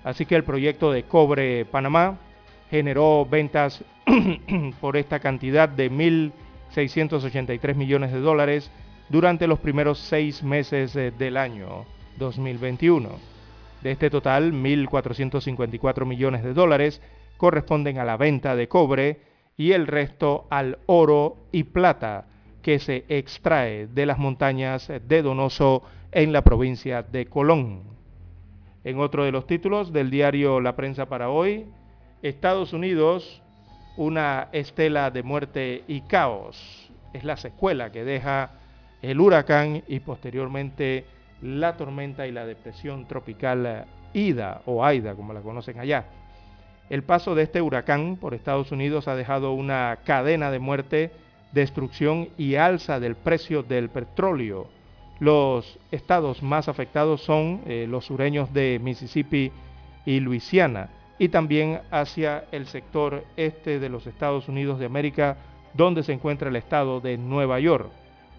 [0.04, 2.18] Así que el proyecto de Cobre Panamá
[2.70, 3.84] generó ventas
[4.80, 8.70] por esta cantidad de 1.683 millones de dólares
[9.08, 11.84] durante los primeros seis meses eh, del año
[12.18, 13.10] 2021.
[13.82, 17.02] De este total, 1.454 millones de dólares
[17.36, 19.20] corresponden a la venta de cobre
[19.56, 22.26] y el resto al oro y plata
[22.62, 25.82] que se extrae de las montañas de Donoso
[26.12, 27.82] en la provincia de Colón.
[28.84, 31.66] En otro de los títulos del diario La Prensa para hoy,
[32.22, 33.42] Estados Unidos,
[33.96, 36.90] una estela de muerte y caos.
[37.12, 38.52] Es la secuela que deja
[39.02, 41.04] el huracán y posteriormente
[41.42, 46.04] la tormenta y la depresión tropical Ida o Aida, como la conocen allá.
[46.88, 51.12] El paso de este huracán por Estados Unidos ha dejado una cadena de muerte,
[51.52, 54.68] destrucción y alza del precio del petróleo.
[55.18, 59.52] Los estados más afectados son eh, los sureños de Mississippi
[60.06, 65.36] y Luisiana y también hacia el sector este de los Estados Unidos de América,
[65.74, 67.90] donde se encuentra el estado de Nueva York.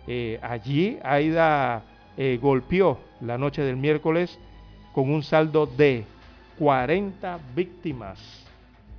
[0.08, 1.84] Eh, allí Aida
[2.18, 4.40] eh, golpeó la noche del miércoles
[4.94, 6.06] con un saldo de
[6.58, 8.20] 40 víctimas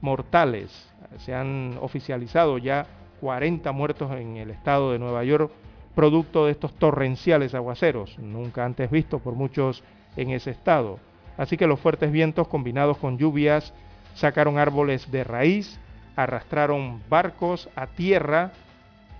[0.00, 0.88] mortales.
[1.18, 2.86] Se han oficializado ya
[3.22, 5.52] 40 muertos en el estado de Nueva York,
[5.94, 9.84] producto de estos torrenciales aguaceros, nunca antes vistos por muchos
[10.16, 10.98] en ese estado.
[11.36, 13.72] Así que los fuertes vientos combinados con lluvias
[14.16, 15.78] sacaron árboles de raíz,
[16.16, 18.50] arrastraron barcos a tierra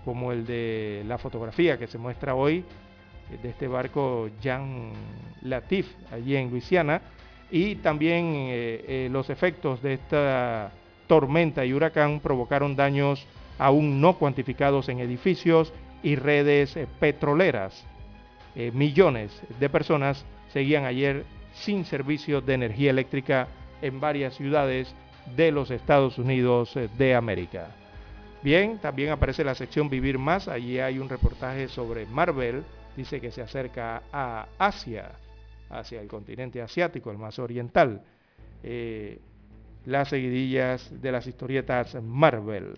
[0.05, 2.65] como el de la fotografía que se muestra hoy
[3.41, 4.91] de este barco Jean
[5.43, 7.03] Latif, allí en Luisiana,
[7.53, 10.73] y también eh, eh, los efectos de esta
[11.07, 13.25] tormenta y huracán provocaron daños
[13.63, 17.85] aún no cuantificados en edificios y redes eh, petroleras.
[18.75, 23.49] millones de personas seguían ayer sin servicio de energía eléctrica
[23.81, 24.95] en varias ciudades
[25.37, 27.69] de los Estados Unidos de América.
[28.43, 30.49] Bien, también aparece la sección Vivir Más.
[30.49, 32.65] Allí hay un reportaje sobre Marvel.
[32.97, 35.13] Dice que se acerca a Asia,
[35.71, 38.03] hacia el continente asiático, el más oriental.
[38.65, 39.21] Eh,
[39.87, 42.75] las seguidillas de las historietas Marvel.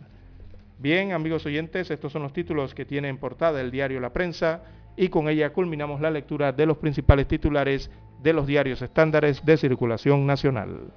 [0.78, 4.62] Bien, amigos oyentes, estos son los títulos que tiene en portada el diario La Prensa
[4.96, 7.90] y con ella culminamos la lectura de los principales titulares
[8.22, 10.92] de los diarios estándares de circulación nacional.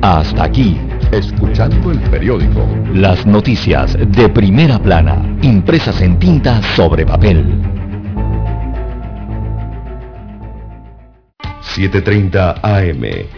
[0.00, 0.78] Hasta aquí
[1.12, 2.68] Escuchando el periódico.
[2.92, 7.62] Las noticias de primera plana, impresas en tinta sobre papel.
[11.62, 13.37] 7.30 AM.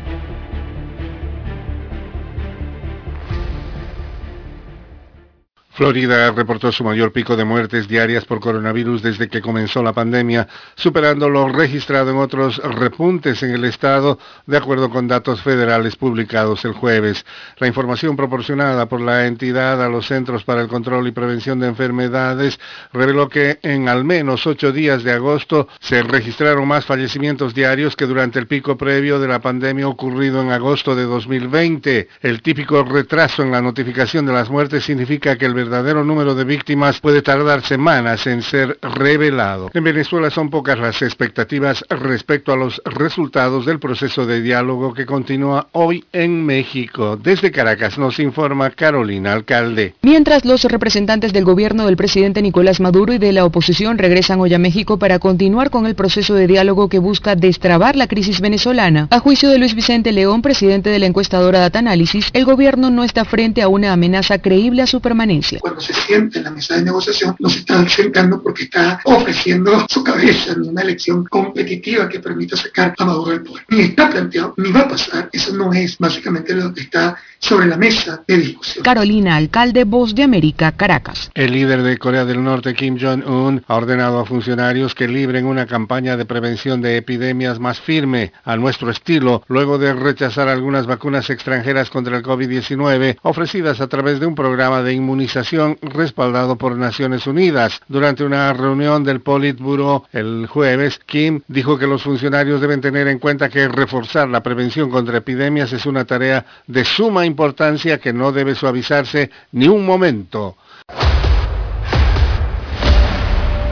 [5.73, 10.45] Florida reportó su mayor pico de muertes diarias por coronavirus desde que comenzó la pandemia,
[10.75, 16.65] superando lo registrado en otros repuntes en el estado, de acuerdo con datos federales publicados
[16.65, 17.25] el jueves.
[17.57, 21.67] La información proporcionada por la entidad a los Centros para el Control y Prevención de
[21.67, 22.59] Enfermedades
[22.91, 28.07] reveló que en al menos ocho días de agosto se registraron más fallecimientos diarios que
[28.07, 32.09] durante el pico previo de la pandemia ocurrido en agosto de 2020.
[32.21, 36.43] El típico retraso en la notificación de las muertes significa que el verdadero número de
[36.43, 39.69] víctimas puede tardar semanas en ser revelado.
[39.75, 45.05] En Venezuela son pocas las expectativas respecto a los resultados del proceso de diálogo que
[45.05, 47.15] continúa hoy en México.
[47.15, 49.93] Desde Caracas nos informa Carolina Alcalde.
[50.01, 54.55] Mientras los representantes del gobierno del presidente Nicolás Maduro y de la oposición regresan hoy
[54.55, 59.07] a México para continuar con el proceso de diálogo que busca destrabar la crisis venezolana.
[59.11, 63.03] A juicio de Luis Vicente León, presidente de la encuestadora Data Análisis, el gobierno no
[63.03, 65.50] está frente a una amenaza creíble a su permanencia.
[65.59, 69.85] Cuando se siente en la mesa de negociación, no se está sentando porque está ofreciendo
[69.89, 73.65] su cabeza en una elección competitiva que permita sacar a Maduro del poder.
[73.69, 75.29] Ni está planteado, ni va a pasar.
[75.31, 78.83] Eso no es básicamente lo que está sobre la mesa de discusión.
[78.83, 81.31] Carolina, alcalde Voz de América, Caracas.
[81.33, 85.65] El líder de Corea del Norte, Kim Jong-un, ha ordenado a funcionarios que libren una
[85.65, 91.29] campaña de prevención de epidemias más firme a nuestro estilo, luego de rechazar algunas vacunas
[91.31, 95.40] extranjeras contra el COVID-19 ofrecidas a través de un programa de inmunización
[95.81, 97.79] respaldado por Naciones Unidas.
[97.87, 103.19] Durante una reunión del Politburo el jueves, Kim dijo que los funcionarios deben tener en
[103.19, 108.31] cuenta que reforzar la prevención contra epidemias es una tarea de suma importancia que no
[108.31, 110.57] debe suavizarse ni un momento.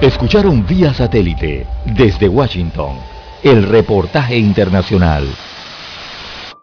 [0.01, 2.97] Escucharon vía satélite desde Washington
[3.43, 5.27] el reportaje internacional.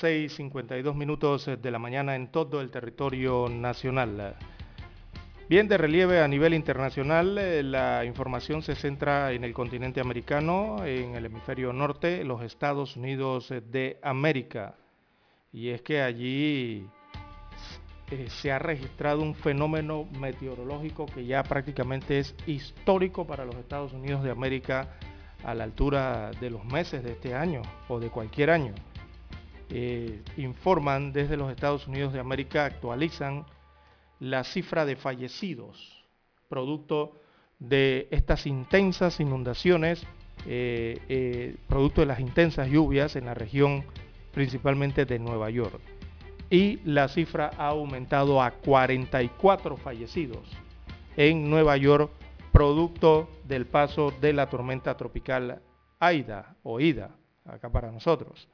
[0.00, 4.36] 6.52 minutos de la mañana en todo el territorio nacional.
[5.48, 10.84] Bien de relieve a nivel internacional, eh, la información se centra en el continente americano,
[10.84, 14.74] en el hemisferio norte, los Estados Unidos de América.
[15.50, 16.86] Y es que allí
[18.10, 23.92] eh, se ha registrado un fenómeno meteorológico que ya prácticamente es histórico para los Estados
[23.94, 24.98] Unidos de América
[25.44, 28.74] a la altura de los meses de este año o de cualquier año.
[29.70, 33.44] Eh, informan desde los Estados Unidos de América, actualizan
[34.18, 36.04] la cifra de fallecidos,
[36.48, 37.20] producto
[37.58, 40.06] de estas intensas inundaciones,
[40.46, 43.84] eh, eh, producto de las intensas lluvias en la región
[44.32, 45.80] principalmente de Nueva York.
[46.50, 50.48] Y la cifra ha aumentado a 44 fallecidos
[51.16, 52.10] en Nueva York,
[52.52, 55.60] producto del paso de la tormenta tropical
[55.98, 57.10] Aida o Ida,
[57.44, 58.48] acá para nosotros.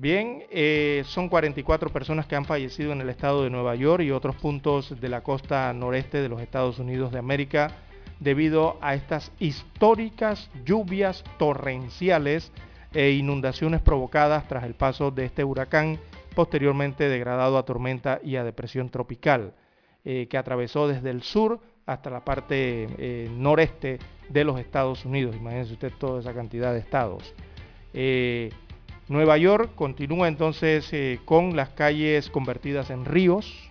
[0.00, 4.12] Bien, eh, son 44 personas que han fallecido en el estado de Nueva York y
[4.12, 7.72] otros puntos de la costa noreste de los Estados Unidos de América
[8.20, 12.52] debido a estas históricas lluvias torrenciales
[12.94, 15.98] e inundaciones provocadas tras el paso de este huracán,
[16.36, 19.52] posteriormente degradado a tormenta y a depresión tropical,
[20.04, 23.98] eh, que atravesó desde el sur hasta la parte eh, noreste
[24.28, 25.34] de los Estados Unidos.
[25.34, 27.34] Imagínense usted toda esa cantidad de estados.
[29.08, 33.68] Nueva York continúa entonces eh, con las calles convertidas en ríos,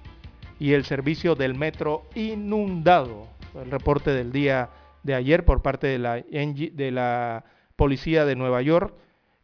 [0.59, 3.27] y el servicio del metro inundado.
[3.55, 4.69] El reporte del día
[5.03, 7.43] de ayer por parte de la,
[7.75, 8.91] Policía de Nueva York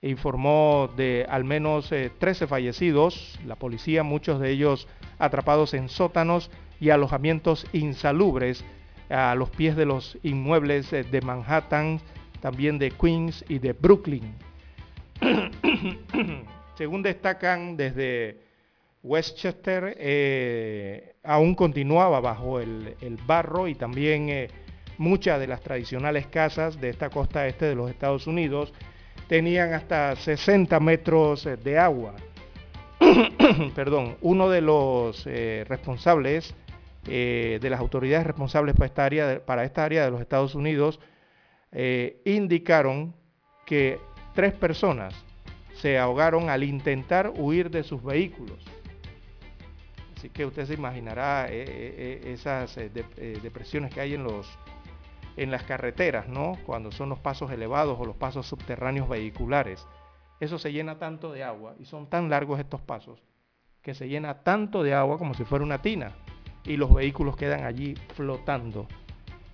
[0.02, 4.88] informó de al menos 13 eh, fallecidos, la policía, muchos de ellos
[5.20, 6.50] atrapados en sótanos
[6.80, 8.66] y alojamientos insalubres
[9.10, 12.02] a los pies de los inmuebles eh, de Manhattan,
[12.42, 14.34] también de Queens y de Brooklyn.
[16.78, 18.40] Según destacan desde
[19.04, 22.96] Westchester, eh, aún continuaba bajo el,
[23.26, 24.50] barro y también
[24.98, 28.74] muchas de las tradicionales casas de esta costa este de los Estados Unidos
[29.28, 32.14] tenían hasta 60 metros eh, de agua.
[33.76, 36.54] Perdón, uno de los eh, responsables,
[37.08, 41.00] eh, de las autoridades responsables para esta área de los Estados Unidos,
[42.24, 43.16] indicaron
[43.66, 44.00] que
[44.34, 45.14] tres personas
[45.76, 48.64] se ahogaron al intentar huir de sus vehículos.
[50.18, 54.48] Así que usted se imaginará esas depresiones que hay en los,
[55.36, 56.58] en las carreteras, ¿no?
[56.66, 59.86] Cuando son los pasos elevados o los pasos subterráneos vehiculares.
[60.40, 63.22] Eso se llena tanto de agua y son tan largos estos pasos
[63.82, 66.14] que se llena tanto de agua como si fuera una tina
[66.64, 68.88] y los vehículos quedan allí flotando.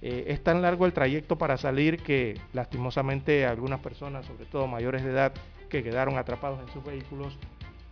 [0.02, 5.04] Eh, es tan largo el trayecto para salir que lastimosamente algunas personas, sobre todo mayores
[5.04, 5.34] de edad,
[5.70, 7.38] que quedaron atrapados en sus vehículos,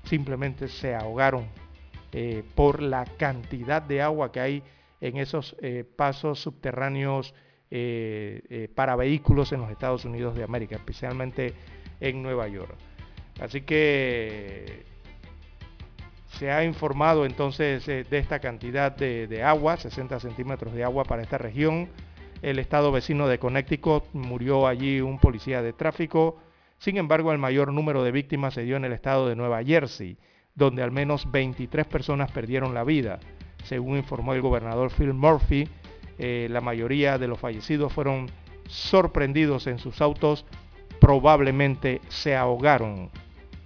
[0.04, 1.48] simplemente se ahogaron
[2.14, 4.64] eh, por la cantidad de agua que hay
[5.02, 7.34] en esos eh, pasos subterráneos
[8.76, 11.54] para vehículos en los Estados Unidos de América, especialmente
[12.00, 12.78] en Nueva York.
[13.42, 14.86] Así que
[16.38, 21.22] se ha informado entonces eh, de esta cantidad de, agua, 60 centímetros de agua para
[21.22, 21.89] esta región.
[22.41, 26.38] El estado vecino de Connecticut murió allí un policía de tráfico.
[26.77, 30.18] Sin embargo, el mayor número de víctimas se dio en el estado de Nueva Jersey,
[30.53, 33.19] donde al menos 23 personas perdieron la vida,
[33.64, 35.68] según informó el gobernador Phil Murphy
[36.19, 38.27] eh, la mayoría de los fallecidos fueron
[38.68, 40.45] sorprendidos en sus autos,
[40.99, 43.11] probablemente se ahogaron,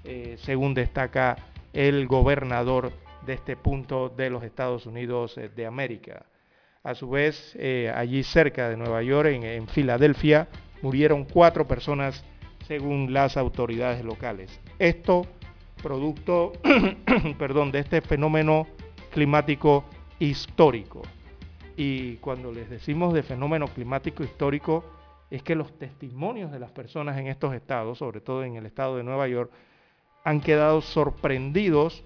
[0.03, 1.37] eh, según destaca
[1.73, 2.91] el gobernador
[3.25, 6.25] de este punto de los Estados Unidos eh, de América.
[6.83, 7.55] A su vez,
[7.93, 10.47] allí cerca de Nueva York, en, Filadelfia,
[10.81, 12.25] murieron cuatro personas
[12.65, 14.59] según las autoridades locales.
[14.79, 15.27] Esto
[15.83, 16.53] producto
[17.37, 18.67] perdón, de este fenómeno
[19.11, 19.85] climático
[20.19, 21.01] histórico.
[21.75, 24.83] Y cuando les decimos de fenómeno climático histórico,
[25.29, 28.97] es que los testimonios de las personas en estos estados, sobre todo en el estado
[28.97, 29.51] de Nueva York,
[30.23, 32.03] han quedado sorprendidos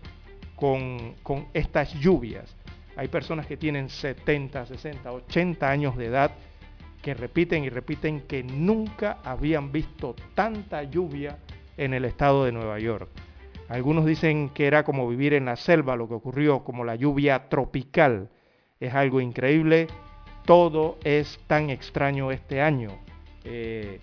[0.56, 1.16] con,
[1.54, 2.56] estas lluvias.
[2.96, 6.32] Hay personas que tienen 70, 60, 80 años de edad
[7.02, 11.38] que repiten y repiten que nunca habían visto tanta lluvia
[11.78, 13.10] en el estado de Nueva York.
[13.68, 17.50] Algunos dicen que era como vivir en la selva lo que ocurrió, como la lluvia
[17.50, 18.30] tropical
[18.80, 19.88] es algo increíble.
[20.46, 22.92] Todo es tan extraño este año,
[23.44, 24.00] eh,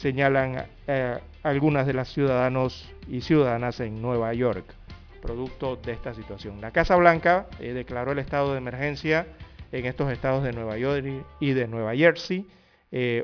[0.00, 4.64] señalan eh, algunas de las ciudadanos y ciudadanas en Nueva York,
[5.20, 6.60] producto de esta situación.
[6.62, 9.26] La Casa Blanca eh, declaró el estado de emergencia
[9.72, 11.04] en estos estados de Nueva York
[11.38, 12.46] y de Nueva Jersey,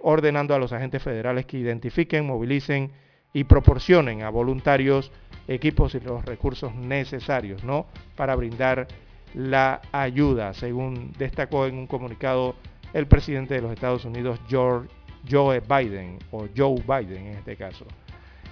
[0.02, 2.92] ordenando a los agentes federales que identifiquen, movilicen
[3.32, 5.10] y proporcionen a voluntarios
[5.48, 7.86] equipos y los recursos necesarios ¿no?
[8.14, 8.86] para brindar
[9.34, 12.54] la ayuda, según destacó en un comunicado
[12.92, 14.88] el presidente de los Estados Unidos, George,
[15.28, 17.86] Joe Biden, o Joe Biden en este caso.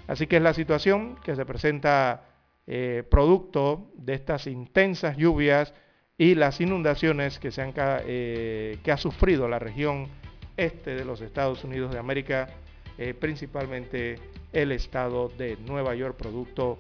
[0.06, 2.24] Así que es la situación que se presenta
[2.66, 5.74] eh, producto de estas intensas lluvias
[6.16, 10.08] y las inundaciones que, se han, eh, que ha sufrido la región
[10.56, 12.48] este de los Estados Unidos de América,
[12.96, 14.16] eh, principalmente
[14.52, 16.76] el estado de Nueva York, producto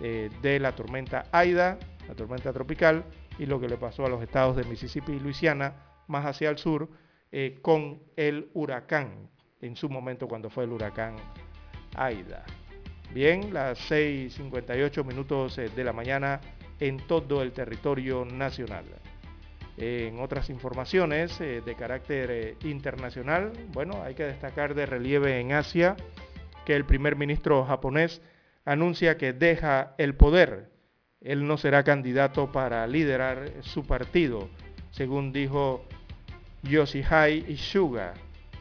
[0.00, 1.78] de la tormenta Aida,
[2.08, 3.04] la tormenta tropical,
[3.38, 5.74] y lo que le pasó a los estados de Mississippi y Luisiana,
[6.08, 6.88] más hacia el sur,
[7.32, 9.28] eh, con el huracán,
[9.60, 11.16] en su momento cuando fue el huracán
[11.96, 12.44] Aida.
[13.12, 16.40] Bien, las 6.58 minutos eh, de la mañana
[16.78, 18.84] en todo el territorio nacional.
[19.76, 25.96] En otras informaciones eh, de carácter internacional, bueno, hay que destacar de relieve en Asia
[26.64, 28.22] que el primer ministro japonés
[28.64, 30.72] anuncia que deja el poder
[31.24, 34.48] él no será candidato para liderar su partido,
[34.90, 35.84] según dijo
[36.62, 38.14] Yoshihai Ishuga.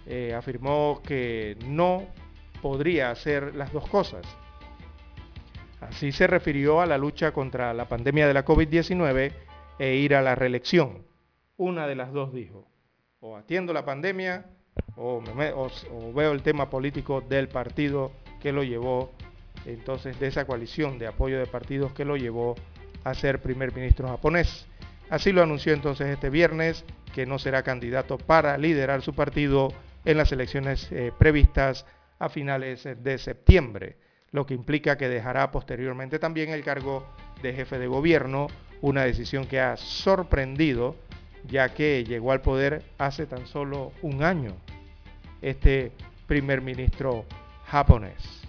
[0.05, 2.07] Eh, afirmó que no
[2.61, 4.25] podría hacer las dos cosas.
[5.79, 9.31] Así se refirió a la lucha contra la pandemia de la COVID-19
[9.79, 11.03] e ir a la reelección.
[11.57, 12.67] Una de las dos dijo,
[13.19, 14.45] o atiendo la pandemia
[14.95, 15.21] o
[16.13, 18.11] veo el tema político del partido
[18.41, 19.11] que lo llevó
[19.65, 22.55] entonces de esa coalición de apoyo de partidos que lo llevó
[23.03, 24.67] a ser primer ministro japonés.
[25.11, 29.73] Así lo anunció entonces este viernes, que no será candidato para liderar su partido
[30.05, 31.85] en las elecciones eh, previstas
[32.17, 33.97] a finales de septiembre,
[34.31, 37.05] lo que implica que dejará posteriormente también el cargo
[37.41, 38.47] de jefe de gobierno,
[38.79, 40.95] una decisión que ha sorprendido
[41.45, 44.55] ya que llegó al poder hace tan solo un año
[45.41, 45.91] este
[46.25, 47.25] primer ministro
[47.65, 48.47] japonés.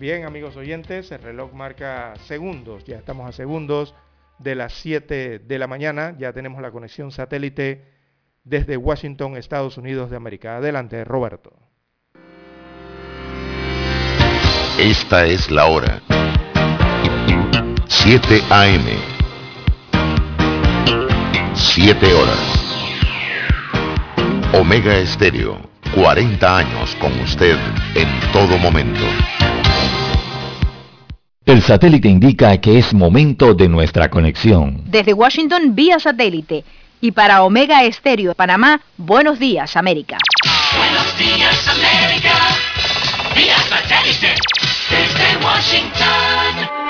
[0.00, 3.94] Bien, amigos oyentes, el reloj marca segundos, ya estamos a segundos
[4.42, 7.84] de las 7 de la mañana, ya tenemos la conexión satélite
[8.44, 10.56] desde Washington, Estados Unidos de América.
[10.56, 11.52] Adelante, Roberto.
[14.78, 16.00] Esta es la hora.
[17.88, 18.86] 7 AM.
[21.54, 22.62] 7 horas.
[24.54, 25.58] Omega Estéreo,
[25.94, 27.56] 40 años con usted
[27.94, 29.04] en todo momento.
[31.44, 34.82] El satélite indica que es momento de nuestra conexión.
[34.86, 36.64] Desde Washington vía satélite
[37.00, 40.18] y para Omega Estéreo Panamá, buenos días América.
[40.78, 42.30] Buenos días América,
[43.34, 44.36] vía satélite
[44.88, 46.82] desde Washington.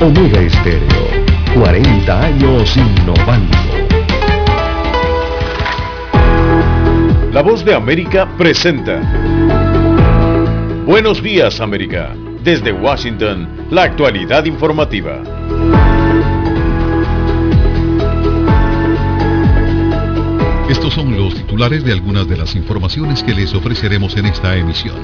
[0.00, 3.57] Omega Estéreo, 40 años innovando.
[7.38, 9.00] La voz de América presenta.
[10.84, 12.12] Buenos días América.
[12.42, 15.22] Desde Washington, la actualidad informativa.
[20.68, 24.98] Estos son los titulares de algunas de las informaciones que les ofreceremos en esta emisión.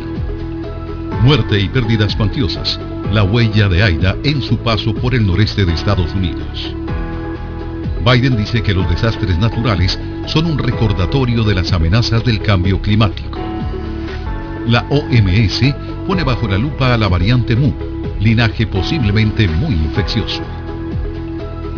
[1.23, 2.81] Muerte y pérdidas cuantiosas.
[3.13, 6.75] La huella de Aida en su paso por el noreste de Estados Unidos.
[8.05, 13.39] Biden dice que los desastres naturales son un recordatorio de las amenazas del cambio climático.
[14.67, 15.75] La OMS
[16.07, 17.73] pone bajo la lupa a la variante Mu,
[18.21, 20.43] linaje posiblemente muy infeccioso.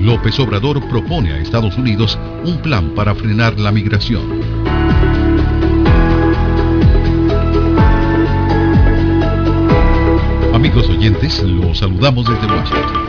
[0.00, 4.40] López Obrador propone a Estados Unidos un plan para frenar la migración.
[10.52, 13.05] Amigos oyentes, los saludamos desde Washington.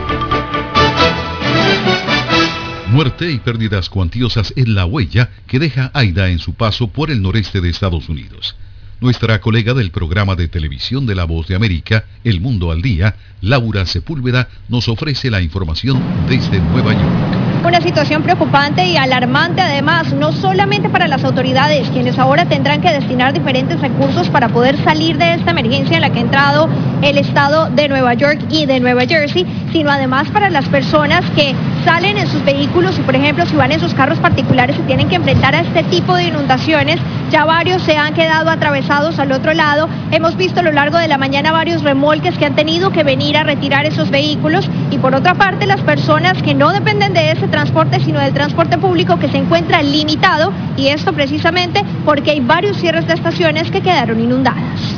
[2.90, 7.20] Muerte y pérdidas cuantiosas es la huella que deja Aida en su paso por el
[7.20, 8.56] noreste de Estados Unidos.
[9.00, 13.14] Nuestra colega del programa de televisión de La Voz de América, El Mundo al Día,
[13.42, 16.00] Laura Sepúlveda, nos ofrece la información
[16.30, 17.38] desde Nueva York.
[17.64, 22.90] Una situación preocupante y alarmante además, no solamente para las autoridades, quienes ahora tendrán que
[22.90, 26.68] destinar diferentes recursos para poder salir de esta emergencia en la que ha entrado
[27.02, 31.54] el estado de Nueva York y de Nueva Jersey, sino además para las personas que
[31.88, 35.08] salen en sus vehículos y por ejemplo si van en sus carros particulares se tienen
[35.08, 37.00] que enfrentar a este tipo de inundaciones.
[37.30, 39.88] Ya varios se han quedado atravesados al otro lado.
[40.10, 43.38] Hemos visto a lo largo de la mañana varios remolques que han tenido que venir
[43.38, 47.48] a retirar esos vehículos y por otra parte las personas que no dependen de ese
[47.48, 52.76] transporte sino del transporte público que se encuentra limitado y esto precisamente porque hay varios
[52.76, 54.97] cierres de estaciones que quedaron inundadas.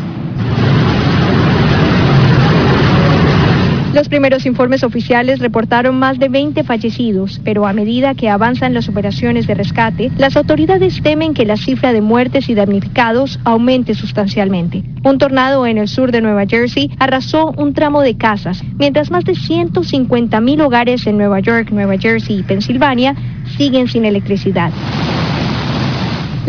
[3.92, 8.88] Los primeros informes oficiales reportaron más de 20 fallecidos, pero a medida que avanzan las
[8.88, 14.84] operaciones de rescate, las autoridades temen que la cifra de muertes y damnificados aumente sustancialmente.
[15.02, 19.24] Un tornado en el sur de Nueva Jersey arrasó un tramo de casas, mientras más
[19.24, 23.16] de 150 mil hogares en Nueva York, Nueva Jersey y Pensilvania
[23.56, 24.70] siguen sin electricidad.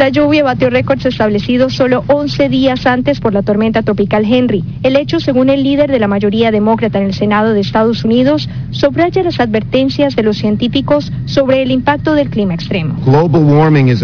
[0.02, 4.64] La lluvia batió récords establecidos solo 11 días antes por la tormenta tropical Henry.
[4.82, 8.50] El hecho, según el líder de la mayoría demócrata en el Senado de Estados Unidos,
[8.72, 12.96] subraya las advertencias de los científicos sobre el impacto del clima extremo.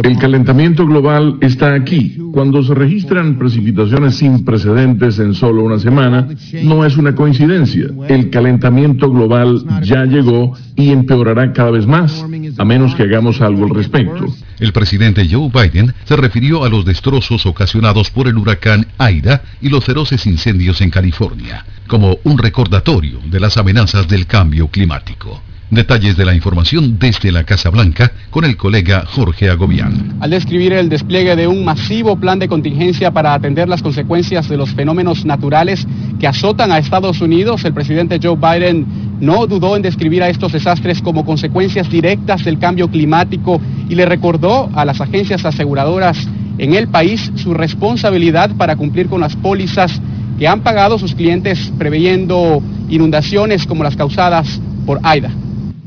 [0.04, 2.16] El calentamiento global está aquí.
[2.32, 6.28] Cuando se registran precipitaciones sin precedentes en solo una semana,
[6.62, 7.88] no es una coincidencia.
[8.08, 12.24] El calentamiento global ya llegó y empeorará cada vez más,
[12.60, 14.28] a menos que hagamos algo al respecto.
[14.60, 19.70] El presidente Joe Biden se refirió a los destrozos ocasionados por el huracán Aida y
[19.70, 25.42] los feroces incendios en California, como un recordatorio de las amenazas del cambio climático.
[25.70, 30.16] Detalles de la información desde la Casa Blanca con el colega Jorge Agobián.
[30.22, 34.56] Al describir el despliegue de un masivo plan de contingencia para atender las consecuencias de
[34.56, 35.86] los fenómenos naturales
[36.22, 38.86] que azotan a Estados Unidos, el presidente Joe Biden
[39.20, 44.06] no dudó en describir a estos desastres como consecuencias directas del cambio climático y le
[44.06, 46.30] recordó a las agencias aseguradoras
[46.60, 50.02] en el país su responsabilidad para cumplir con las pólizas
[50.40, 55.30] que han pagado sus clientes preveyendo inundaciones como las causadas por AIDA.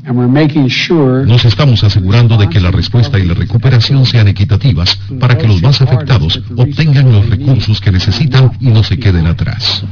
[0.03, 5.61] Nos estamos asegurando de que la respuesta y la recuperación sean equitativas para que los
[5.61, 9.83] más afectados obtengan los recursos que necesitan y no se queden atrás.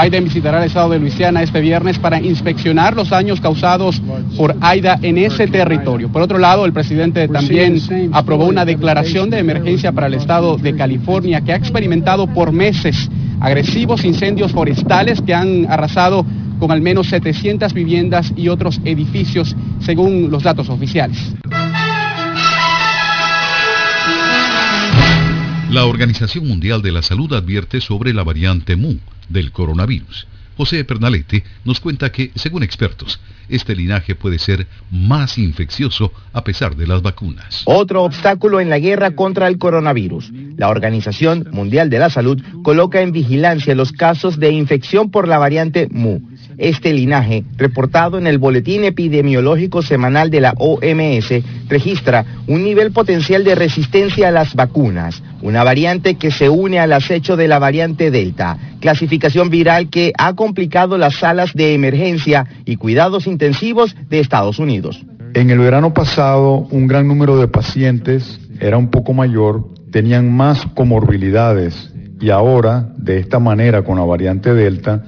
[0.00, 4.00] Biden visitará el estado de Luisiana este viernes para inspeccionar los daños causados
[4.36, 6.08] por Aida en ese territorio.
[6.08, 7.80] Por otro lado, el presidente también
[8.12, 13.10] aprobó una declaración de emergencia para el estado de California que ha experimentado por meses
[13.40, 16.24] agresivos incendios forestales que han arrasado
[16.58, 21.34] con al menos 700 viviendas y otros edificios, según los datos oficiales.
[25.70, 28.96] La Organización Mundial de la Salud advierte sobre la variante MU
[29.28, 30.26] del coronavirus.
[30.56, 36.74] José Pernalete nos cuenta que, según expertos, este linaje puede ser más infeccioso a pesar
[36.74, 37.62] de las vacunas.
[37.64, 40.32] Otro obstáculo en la guerra contra el coronavirus.
[40.56, 45.38] La Organización Mundial de la Salud coloca en vigilancia los casos de infección por la
[45.38, 46.20] variante MU.
[46.58, 51.32] Este linaje, reportado en el Boletín Epidemiológico Semanal de la OMS,
[51.68, 56.92] registra un nivel potencial de resistencia a las vacunas, una variante que se une al
[56.92, 62.74] acecho de la variante Delta, clasificación viral que ha complicado las salas de emergencia y
[62.74, 65.00] cuidados intensivos de Estados Unidos.
[65.34, 70.66] En el verano pasado, un gran número de pacientes era un poco mayor, tenían más
[70.74, 75.04] comorbilidades y ahora, de esta manera, con la variante Delta,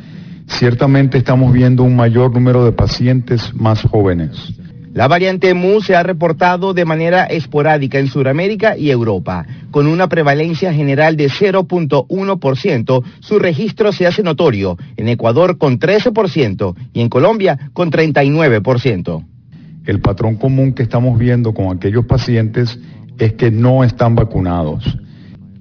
[0.50, 4.54] ciertamente estamos viendo un mayor número de pacientes más jóvenes.
[4.92, 9.46] La variante MU se ha reportado de manera esporádica en Sudamérica y Europa.
[9.70, 16.74] Con una prevalencia general de 0.1%, su registro se hace notorio en Ecuador con 13%
[16.92, 19.24] y en Colombia con 39%.
[19.86, 22.78] El patrón común que estamos viendo con aquellos pacientes
[23.16, 24.98] es que no están vacunados.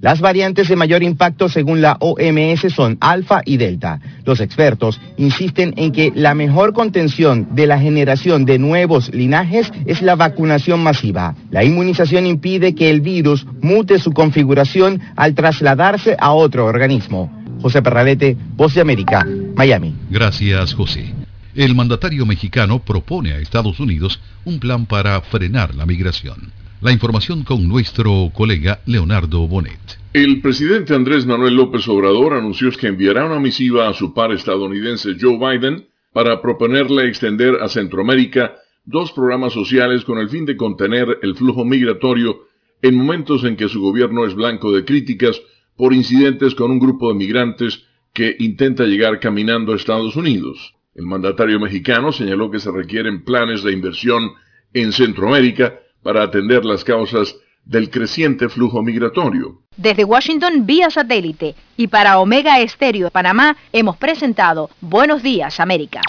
[0.00, 4.00] Las variantes de mayor impacto según la OMS son alfa y delta.
[4.24, 10.00] Los expertos insisten en que la mejor contención de la generación de nuevos linajes es
[10.00, 11.34] la vacunación masiva.
[11.50, 17.30] La inmunización impide que el virus mute su configuración al trasladarse a otro organismo.
[17.60, 19.94] José Perralete, Voz de América, Miami.
[20.08, 21.12] Gracias, José.
[21.54, 26.52] El mandatario mexicano propone a Estados Unidos un plan para frenar la migración.
[26.82, 29.98] La información con nuestro colega Leonardo Bonet.
[30.14, 35.10] El presidente Andrés Manuel López Obrador anunció que enviará una misiva a su par estadounidense
[35.20, 38.54] Joe Biden para proponerle extender a Centroamérica
[38.86, 42.46] dos programas sociales con el fin de contener el flujo migratorio
[42.80, 45.38] en momentos en que su gobierno es blanco de críticas
[45.76, 47.84] por incidentes con un grupo de migrantes
[48.14, 50.74] que intenta llegar caminando a Estados Unidos.
[50.94, 54.30] El mandatario mexicano señaló que se requieren planes de inversión
[54.72, 59.62] en Centroamérica para atender las causas del creciente flujo migratorio.
[59.76, 66.00] Desde Washington vía satélite y para Omega Estéreo de Panamá hemos presentado Buenos Días América.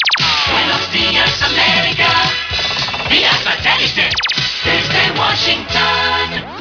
[0.51, 2.09] Buenos días América,
[3.09, 4.09] vía satélite
[4.65, 6.60] desde Washington.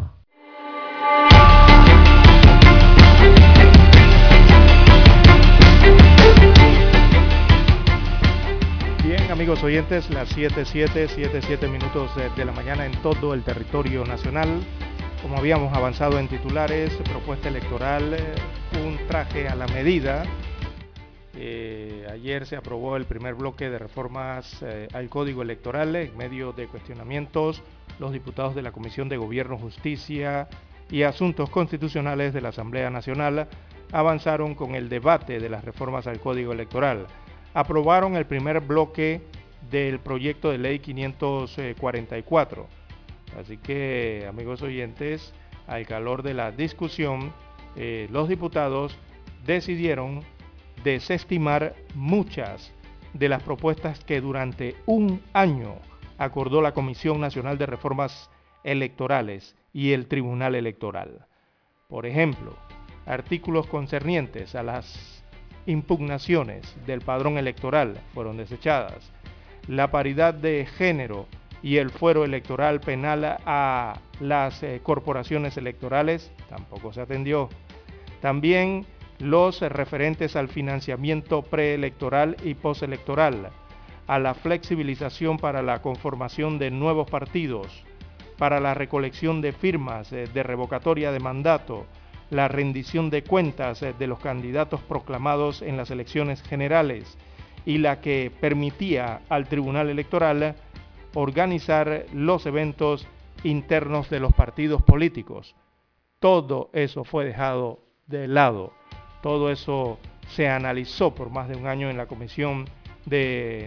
[9.63, 14.61] Oyentes, las 7.7, 7.7 minutos de, de la mañana en todo el territorio nacional.
[15.21, 18.33] Como habíamos avanzado en titulares, propuesta electoral, eh,
[18.83, 20.23] un traje a la medida.
[21.35, 26.53] Eh, ayer se aprobó el primer bloque de reformas eh, al Código Electoral en medio
[26.53, 27.61] de cuestionamientos.
[27.99, 30.49] Los diputados de la Comisión de Gobierno, Justicia
[30.89, 33.47] y Asuntos Constitucionales de la Asamblea Nacional
[33.91, 37.05] avanzaron con el debate de las reformas al Código Electoral.
[37.53, 39.21] Aprobaron el primer bloque
[39.69, 42.67] del proyecto de ley 544.
[43.39, 45.33] Así que, amigos oyentes,
[45.67, 47.33] al calor de la discusión,
[47.75, 48.97] eh, los diputados
[49.45, 50.23] decidieron
[50.83, 52.73] desestimar muchas
[53.13, 55.75] de las propuestas que durante un año
[56.17, 58.29] acordó la Comisión Nacional de Reformas
[58.63, 61.25] Electorales y el Tribunal Electoral.
[61.87, 62.55] Por ejemplo,
[63.05, 65.23] artículos concernientes a las
[65.65, 69.11] impugnaciones del padrón electoral fueron desechadas.
[69.71, 71.27] La paridad de género
[71.63, 77.47] y el fuero electoral penal a las eh, corporaciones electorales tampoco se atendió.
[78.19, 78.85] También
[79.19, 83.49] los referentes al financiamiento preelectoral y postelectoral,
[84.07, 87.85] a la flexibilización para la conformación de nuevos partidos,
[88.37, 91.85] para la recolección de firmas eh, de revocatoria de mandato,
[92.29, 97.17] la rendición de cuentas eh, de los candidatos proclamados en las elecciones generales
[97.65, 100.55] y la que permitía al Tribunal Electoral
[101.13, 103.07] organizar los eventos
[103.43, 105.55] internos de los partidos políticos.
[106.19, 108.73] Todo eso fue dejado de lado.
[109.21, 112.65] Todo eso se analizó por más de un año en la Comisión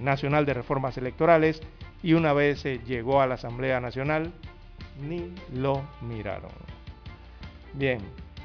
[0.03, 1.61] Nacional de Reformas Electorales
[2.03, 4.33] y una vez llegó a la Asamblea Nacional,
[5.03, 6.53] ni lo miraron.
[7.73, 7.99] Bien,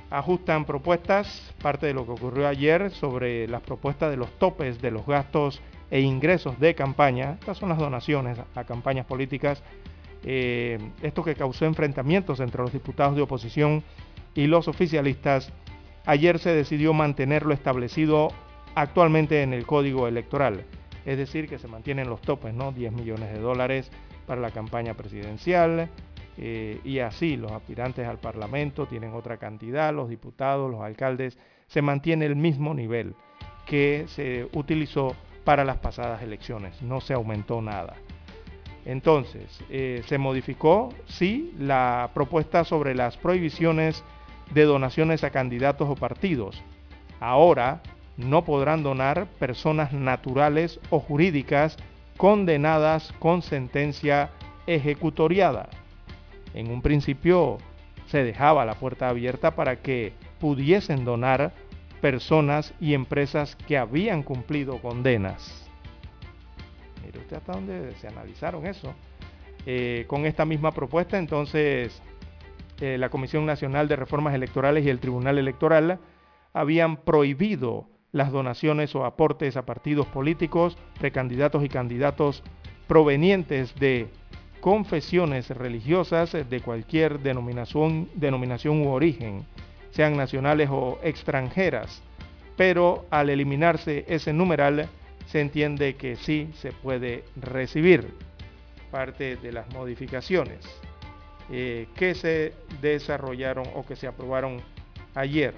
[0.10, 4.92] ajustan propuestas, parte de lo que ocurrió ayer sobre las propuestas de los topes de
[4.92, 5.62] los gastos
[5.92, 7.38] e ingresos de campaña.
[7.40, 9.64] Estas son las donaciones a campañas políticas.
[10.24, 13.84] Eh, esto que causó enfrentamientos entre los diputados de oposición
[14.36, 15.52] y los oficialistas.
[16.06, 18.30] Ayer se decidió mantenerlo establecido
[18.76, 20.66] actualmente en el código electoral.
[21.06, 22.72] Es decir, que se mantienen los topes, ¿no?
[22.72, 23.92] 10 millones de dólares
[24.28, 25.90] para la campaña presidencial,
[26.42, 31.38] eh, y así los aspirantes al Parlamento tienen otra cantidad, los diputados, los alcaldes,
[31.68, 33.14] se mantiene el mismo nivel
[33.66, 37.96] que se utilizó para las pasadas elecciones, no se aumentó nada.
[38.86, 44.04] Entonces, eh, se modificó, sí, la propuesta sobre las prohibiciones
[44.54, 46.64] de donaciones a candidatos o partidos.
[47.20, 47.82] Ahora
[48.16, 51.76] no podrán donar personas naturales o jurídicas
[52.16, 54.30] condenadas con sentencia
[54.68, 55.70] ejecutoriada.
[56.54, 57.58] En un principio
[58.08, 61.54] se dejaba la puerta abierta para que pudiesen donar
[62.02, 65.70] personas y empresas que habían cumplido condenas.
[67.06, 68.94] Mire usted hasta dónde se analizaron eso.
[69.66, 72.02] Eh, con esta misma propuesta, entonces,
[72.80, 76.00] eh, la Comisión Nacional de Reformas Electorales y el Tribunal Electoral
[76.54, 82.44] habían prohibido las donaciones o aportes a partidos políticos, precandidatos y candidatos
[82.88, 84.08] provenientes de
[84.62, 89.46] confesiones religiosas de cualquier denominación, denominación u origen,
[89.92, 92.02] sean nacionales o extranjeras,
[92.58, 94.90] pero al eliminarse ese numeral
[95.28, 98.14] se entiende que sí se puede recibir
[98.92, 100.60] parte de las modificaciones
[101.52, 104.62] eh, que se desarrollaron o que se aprobaron
[105.16, 105.54] ayer.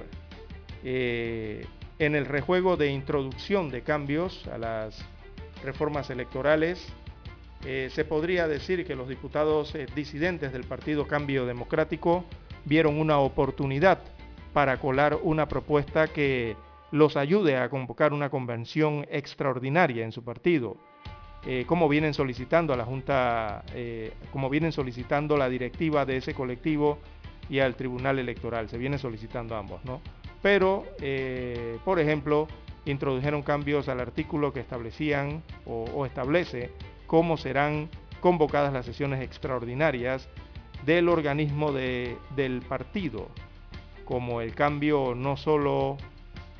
[0.83, 1.65] Eh,
[1.99, 5.05] en el rejuego de introducción de cambios a las
[5.63, 6.91] reformas electorales,
[7.63, 12.25] eh, se podría decir que los diputados eh, disidentes del Partido Cambio Democrático
[12.65, 13.99] vieron una oportunidad
[14.51, 16.55] para colar una propuesta que
[16.91, 20.75] los ayude a convocar una convención extraordinaria en su partido,
[21.45, 23.63] eh, como vienen solicitando a la Junta,
[24.31, 26.97] como vienen solicitando la directiva de ese colectivo
[27.49, 28.69] y al Tribunal Electoral.
[28.69, 30.01] Se viene solicitando ambos, ¿no?
[30.41, 30.83] Pero,
[31.85, 32.47] por ejemplo,
[32.85, 36.71] introdujeron cambios al artículo que establecían o establece
[37.11, 37.89] cómo serán
[38.21, 40.29] convocadas las sesiones extraordinarias
[40.85, 43.27] del organismo del partido,
[44.05, 45.97] como el cambio no solo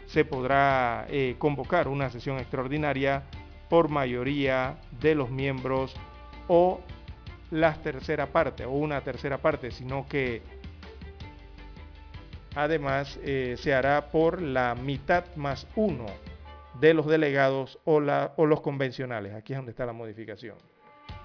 [0.07, 3.23] se podrá eh, convocar una sesión extraordinaria
[3.69, 5.95] por mayoría de los miembros
[6.49, 6.82] o
[7.49, 10.41] la tercera parte o una tercera parte, sino que
[12.56, 16.07] además eh, se hará por la mitad más uno
[16.80, 19.34] de los delegados o, los convencionales.
[19.34, 20.56] Aquí es donde está la modificación.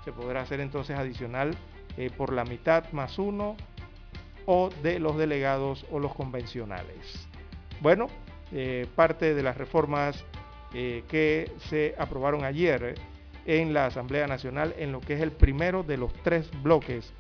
[0.05, 1.57] Se podrá hacer entonces adicional
[1.97, 3.57] eh, por la mitad más uno
[4.47, 7.29] o de los delegados o los convencionales.
[7.81, 8.07] Bueno,
[8.53, 10.25] eh, parte de las reformas
[10.75, 12.95] eh, que se aprobaron ayer
[13.45, 17.13] en la Asamblea Nacional en lo que es el primero de los tres bloques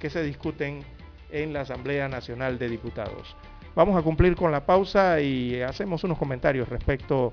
[0.00, 0.82] que se discuten
[1.30, 3.36] en la Asamblea Nacional de Diputados.
[3.78, 7.32] Vamos a cumplir con la pausa y hacemos unos comentarios respecto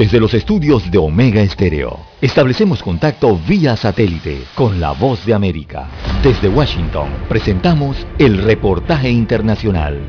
[0.00, 5.90] Desde los estudios de Omega Estéreo, establecemos contacto vía satélite con la voz de América.
[6.22, 10.00] Desde Washington, presentamos el reportaje internacional.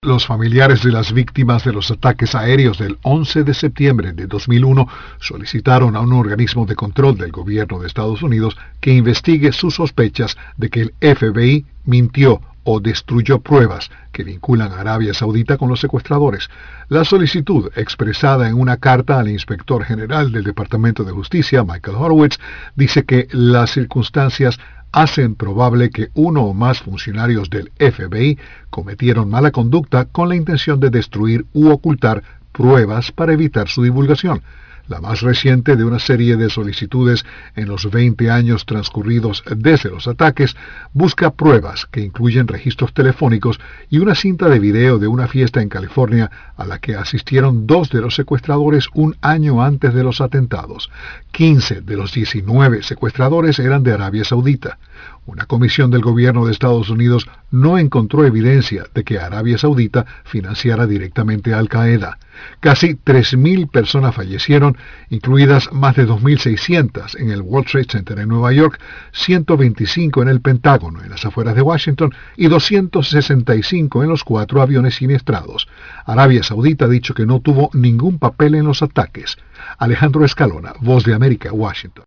[0.00, 4.88] Los familiares de las víctimas de los ataques aéreos del 11 de septiembre de 2001
[5.20, 10.38] solicitaron a un organismo de control del gobierno de Estados Unidos que investigue sus sospechas
[10.56, 15.80] de que el FBI mintió o destruyó pruebas que vinculan a Arabia Saudita con los
[15.80, 16.48] secuestradores.
[16.88, 22.38] La solicitud, expresada en una carta al inspector general del Departamento de Justicia, Michael Horowitz,
[22.76, 24.58] dice que las circunstancias
[24.92, 28.38] hacen probable que uno o más funcionarios del FBI
[28.70, 32.22] cometieron mala conducta con la intención de destruir u ocultar
[32.52, 34.42] pruebas para evitar su divulgación
[34.88, 37.24] la más reciente de una serie de solicitudes
[37.56, 40.56] en los 20 años transcurridos desde los ataques,
[40.92, 45.68] busca pruebas que incluyen registros telefónicos y una cinta de video de una fiesta en
[45.68, 50.90] California a la que asistieron dos de los secuestradores un año antes de los atentados.
[51.32, 54.78] 15 de los 19 secuestradores eran de Arabia Saudita.
[55.24, 60.88] Una comisión del gobierno de Estados Unidos no encontró evidencia de que Arabia Saudita financiara
[60.88, 62.18] directamente a Al Qaeda.
[62.58, 64.76] Casi 3.000 personas fallecieron,
[65.10, 68.80] incluidas más de 2.600 en el World Trade Center en Nueva York,
[69.12, 74.96] 125 en el Pentágono, en las afueras de Washington, y 265 en los cuatro aviones
[74.96, 75.68] siniestrados.
[76.04, 79.36] Arabia Saudita ha dicho que no tuvo ningún papel en los ataques.
[79.78, 82.06] Alejandro Escalona, Voz de América, Washington.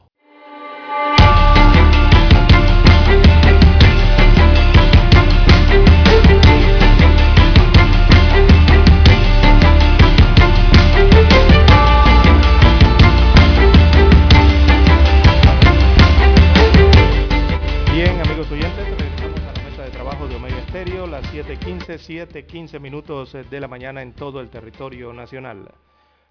[21.51, 25.69] 7.15, 7.15 minutos de la mañana en todo el territorio nacional.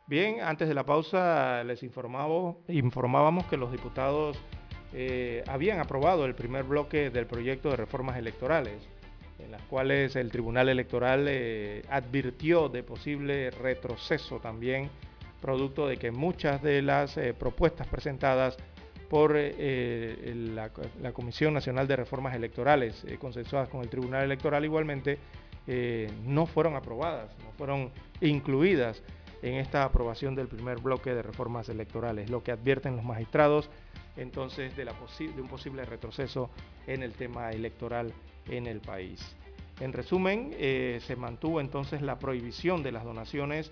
[0.07, 4.39] Bien, antes de la pausa les informábamos, que los diputados
[4.95, 8.89] eh, habían aprobado el primer bloque del proyecto de reformas electorales,
[9.39, 14.89] en las cuales el Tribunal Electoral eh, advirtió de posible retroceso también,
[15.43, 18.57] producto de que muchas de las eh, propuestas presentadas
[19.11, 20.71] por eh, la,
[21.03, 25.19] la, Comisión Nacional de Reformas Electorales, eh, consensuadas con el Tribunal Electoral igualmente,
[25.67, 29.03] eh, no fueron aprobadas, no fueron incluidas
[29.43, 33.69] en esta aprobación del primer bloque de reformas electorales, lo que advierten los magistrados
[34.17, 36.49] entonces de, la de un posible retroceso
[36.87, 38.13] en el tema electoral
[38.49, 39.35] en el país.
[39.81, 43.71] En resumen, se mantuvo entonces la prohibición de las donaciones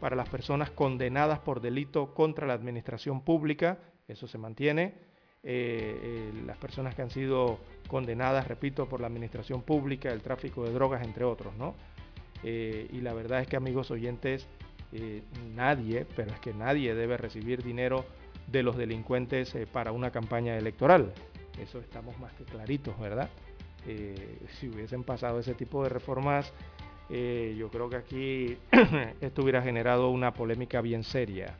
[0.00, 3.78] para las personas condenadas por delito contra la administración pública,
[4.10, 4.94] eso se mantiene.
[5.42, 7.58] Eh, eh, las personas que han sido
[7.88, 11.74] condenadas, repito, por la administración pública, el tráfico de drogas, entre otros, ¿no?
[12.42, 14.46] Eh, y la verdad es que, amigos oyentes,
[15.54, 18.04] nadie, pero es que nadie debe recibir dinero
[18.48, 21.12] de los delincuentes para una campaña electoral.
[21.60, 23.30] Eso estamos más que claritos, ¿verdad?
[24.58, 26.52] si hubiesen pasado ese tipo de reformas,
[27.08, 28.58] yo creo que aquí
[29.20, 31.56] esto hubiera generado una polémica bien seria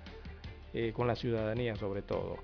[0.75, 2.39] eh, con la ciudadanía sobre todo.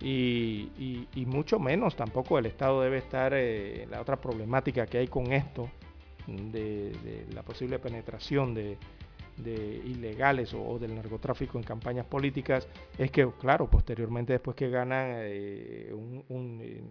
[0.00, 4.98] Y, y, y, mucho menos tampoco el Estado debe estar eh, la otra problemática que
[4.98, 5.70] hay con esto,
[6.26, 8.76] de, de la posible penetración de,
[9.36, 12.68] de ilegales o, del narcotráfico en campañas políticas,
[12.98, 16.82] es que, claro, posteriormente después que ganan eh, un, un, eh,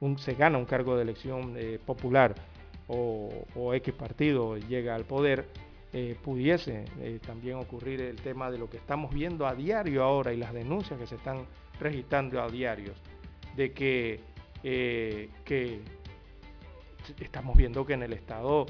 [0.00, 2.34] un, se gana un cargo de elección eh, popular
[2.88, 5.46] o, o X partido llega al poder,
[5.92, 10.32] eh, pudiese eh, también ocurrir el tema de lo que estamos viendo a diario ahora
[10.32, 11.46] y las denuncias que se están
[11.80, 12.96] registrando a diarios,
[13.56, 14.20] de que,
[14.62, 15.80] eh, que
[17.18, 18.66] estamos viendo que en el Estado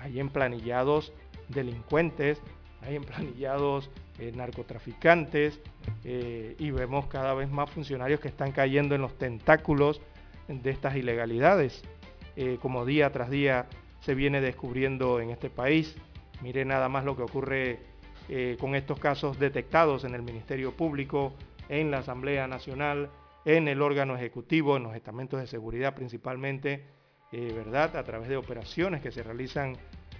[0.00, 1.12] hay emplanillados
[1.48, 2.42] delincuentes,
[2.82, 3.88] hay emplanillados
[4.34, 5.60] narcotraficantes
[6.04, 10.00] y vemos cada vez más funcionarios que están cayendo en los tentáculos
[10.48, 11.82] de estas ilegalidades,
[12.60, 13.66] como día tras día
[14.00, 15.96] se viene descubriendo en este país.
[16.42, 17.78] Mire nada más lo que ocurre
[18.28, 21.34] eh, con estos casos detectados en el Ministerio Público,
[21.68, 23.10] en la Asamblea Nacional,
[23.44, 26.84] en el órgano ejecutivo, en los estamentos de seguridad principalmente,
[27.32, 27.96] eh, ¿verdad?
[27.96, 29.76] A través de operaciones que se realizan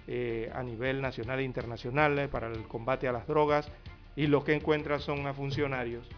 [0.06, 3.70] eh, a nivel nacional e internacional para el combate a las drogas
[4.16, 6.08] y lo que encuentran son a funcionarios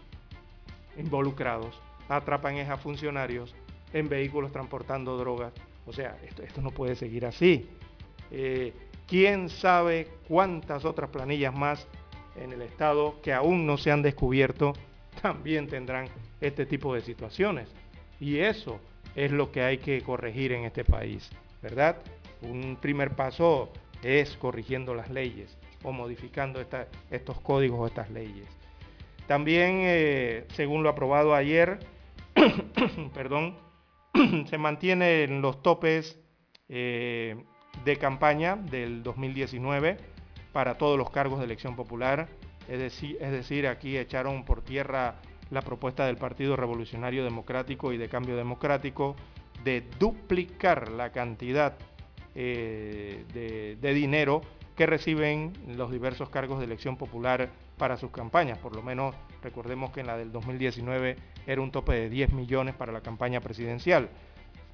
[0.97, 3.55] involucrados, atrapan a funcionarios
[3.93, 5.53] en vehículos transportando drogas
[5.85, 7.69] O sea, esto, esto no puede seguir así.
[9.07, 11.87] ¿Quién sabe cuántas otras planillas más
[12.35, 14.73] en el Estado que aún no se han descubierto
[15.21, 16.07] también tendrán
[16.41, 17.69] este tipo de situaciones?
[18.19, 18.79] Y eso
[19.15, 21.29] es lo que hay que corregir en este país,
[21.61, 21.97] ¿verdad?
[22.41, 23.71] Un primer paso
[24.01, 26.61] es corrigiendo las leyes o modificando
[27.11, 28.47] estos códigos o estas leyes.
[29.27, 31.79] También, eh, según lo aprobado ayer,
[33.13, 33.55] perdón,
[34.49, 36.19] se mantienen los topes
[36.69, 37.35] eh,
[37.83, 39.97] de campaña del 2019
[40.51, 42.27] para todos los cargos de elección popular.
[42.67, 45.15] Es decir, es decir, aquí echaron por tierra
[45.49, 49.15] la propuesta del Partido Revolucionario Democrático y de Cambio Democrático
[49.63, 51.75] de duplicar la cantidad
[52.35, 54.41] eh, de, de dinero
[54.75, 58.57] que reciben los diversos cargos de elección popular para sus campañas.
[58.57, 62.75] Por lo menos recordemos que en la del 2019 era un tope de 10 millones
[62.75, 64.09] para la campaña presidencial.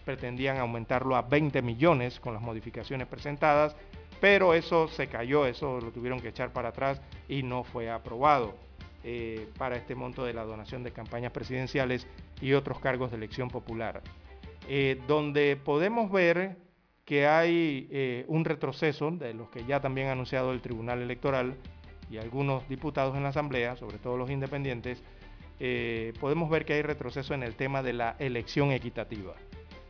[0.06, 3.76] Pretendían aumentarlo a 20 millones con las modificaciones presentadas,
[4.20, 8.56] pero eso se cayó, eso lo tuvieron que echar para atrás y no fue aprobado
[9.04, 12.06] eh, para este monto de la donación de campañas presidenciales
[12.42, 14.02] y otros cargos de elección popular.
[14.68, 16.58] Eh, donde podemos ver
[17.06, 21.56] que hay eh, un retroceso de los que ya también ha anunciado el Tribunal Electoral
[22.12, 25.02] y algunos diputados en la Asamblea, sobre todo los independientes,
[26.20, 29.34] podemos ver que hay retroceso en el tema de la elección equitativa,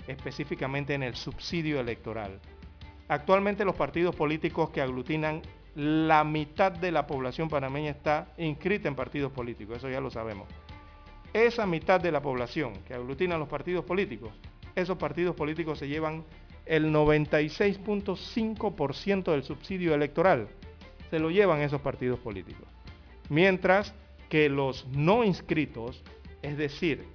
[0.09, 2.39] específicamente en el subsidio electoral.
[3.07, 5.41] Actualmente los partidos políticos que aglutinan
[5.75, 10.47] la mitad de la población panameña está inscrita en partidos políticos, eso ya lo sabemos.
[11.31, 14.31] Esa mitad de la población que aglutina los partidos políticos,
[14.75, 16.25] esos partidos políticos se llevan
[16.65, 20.49] el 96.5% del subsidio electoral.
[21.09, 22.67] Se lo llevan esos partidos políticos.
[23.29, 23.95] Mientras
[24.29, 26.03] que los no inscritos,
[26.41, 27.05] es decir,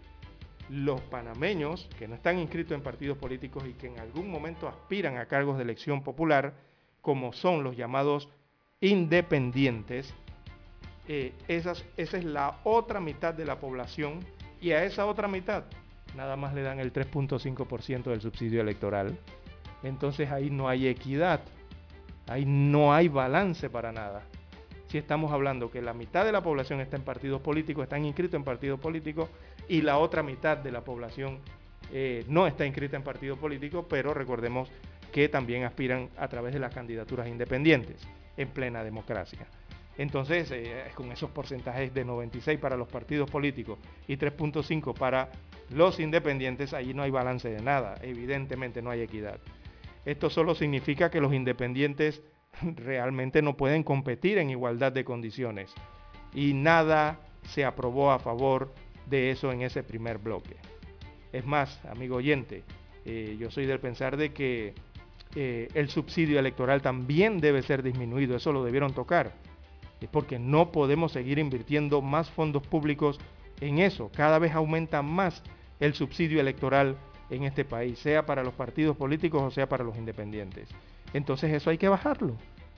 [0.70, 5.18] los panameños que no están inscritos en partidos políticos y que en algún momento aspiran
[5.18, 6.54] a cargos de elección popular,
[7.00, 8.28] como son los llamados
[8.80, 10.14] independientes,
[11.06, 14.20] eh, esa es la otra mitad de la población
[14.60, 15.64] y a esa otra mitad
[16.16, 19.18] nada más le dan el 3.5% del subsidio electoral
[19.84, 21.40] entonces ahí no hay equidad,
[22.26, 24.22] ahí no hay balance para nada.
[24.88, 28.34] Si estamos hablando que la mitad de la población está en partidos políticos, están inscritos
[28.34, 29.28] en partidos políticos,
[29.68, 31.38] y la otra mitad de la población
[31.92, 34.70] eh, no está inscrita en partidos políticos, pero recordemos
[35.12, 39.46] que también aspiran a través de las candidaturas independientes en plena democracia.
[39.96, 43.78] Entonces, eh, con esos porcentajes de 96 para los partidos políticos
[44.08, 45.30] y 3.5 para
[45.70, 49.38] los independientes, ahí no hay balance de nada, evidentemente no hay equidad.
[50.04, 52.22] Esto solo significa que los independientes
[52.62, 55.72] realmente no pueden competir en igualdad de condiciones.
[56.34, 58.74] Y nada se aprobó a favor
[59.06, 60.56] de eso en ese primer bloque.
[61.32, 62.62] Es más, amigo oyente,
[63.04, 64.74] eh, yo soy del pensar de que
[65.34, 69.32] eh, el subsidio electoral también debe ser disminuido, eso lo debieron tocar.
[70.00, 73.18] Es porque no podemos seguir invirtiendo más fondos públicos
[73.60, 74.10] en eso.
[74.14, 75.42] Cada vez aumenta más
[75.80, 76.96] el subsidio electoral
[77.30, 80.68] en este país, sea para los partidos políticos o sea para los independientes.
[81.12, 82.36] Entonces eso hay que bajarlo.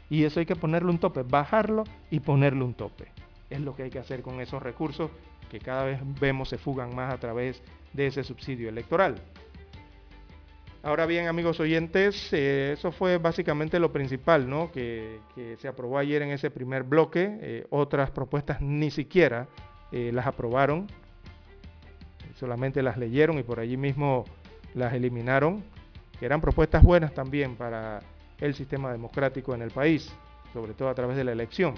[0.08, 3.08] Y eso hay que ponerle un tope, bajarlo y ponerle un tope.
[3.50, 5.10] Es lo que hay que hacer con esos recursos
[5.50, 7.62] que cada vez vemos se fugan más a través
[7.92, 9.16] de ese subsidio electoral.
[10.82, 14.70] Ahora bien, amigos oyentes, eh, eso fue básicamente lo principal ¿no?
[14.70, 15.18] que,
[15.58, 17.38] se aprobó ayer en ese primer bloque.
[17.40, 19.48] Eh, otras propuestas ni siquiera
[19.90, 20.86] eh, las aprobaron
[22.38, 24.24] solamente las leyeron y por allí mismo
[24.74, 25.64] las eliminaron,
[26.18, 28.00] que eran propuestas buenas también para
[28.40, 30.12] el sistema democrático en el país,
[30.52, 31.74] sobre todo a través de la elección.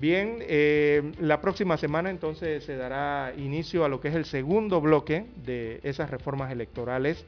[0.00, 4.80] Bien, eh, la próxima semana entonces se dará inicio a lo que es el segundo
[4.80, 7.26] bloque de esas reformas electorales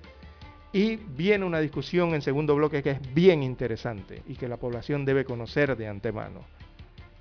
[0.72, 5.04] y viene una discusión en segundo bloque que es bien interesante y que la población
[5.04, 6.44] debe conocer de antemano.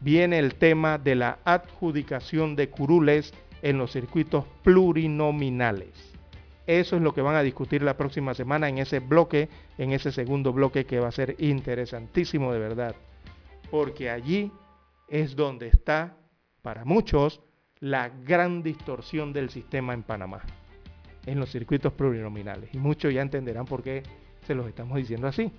[0.02, 6.14] Viene el tema de la adjudicación de curules en los circuitos plurinominales.
[6.68, 9.50] Eso es lo que van a discutir la próxima semana en ese bloque,
[9.80, 12.96] en ese segundo bloque que va a ser interesantísimo de verdad.
[13.72, 14.52] Porque allí
[15.10, 16.18] es donde está,
[16.62, 17.42] para muchos,
[17.80, 20.42] la gran distorsión del sistema en Panamá,
[21.26, 22.70] en los circuitos plurinominales.
[22.74, 24.04] Y muchos ya entenderán por qué
[24.46, 25.52] se los estamos diciendo así.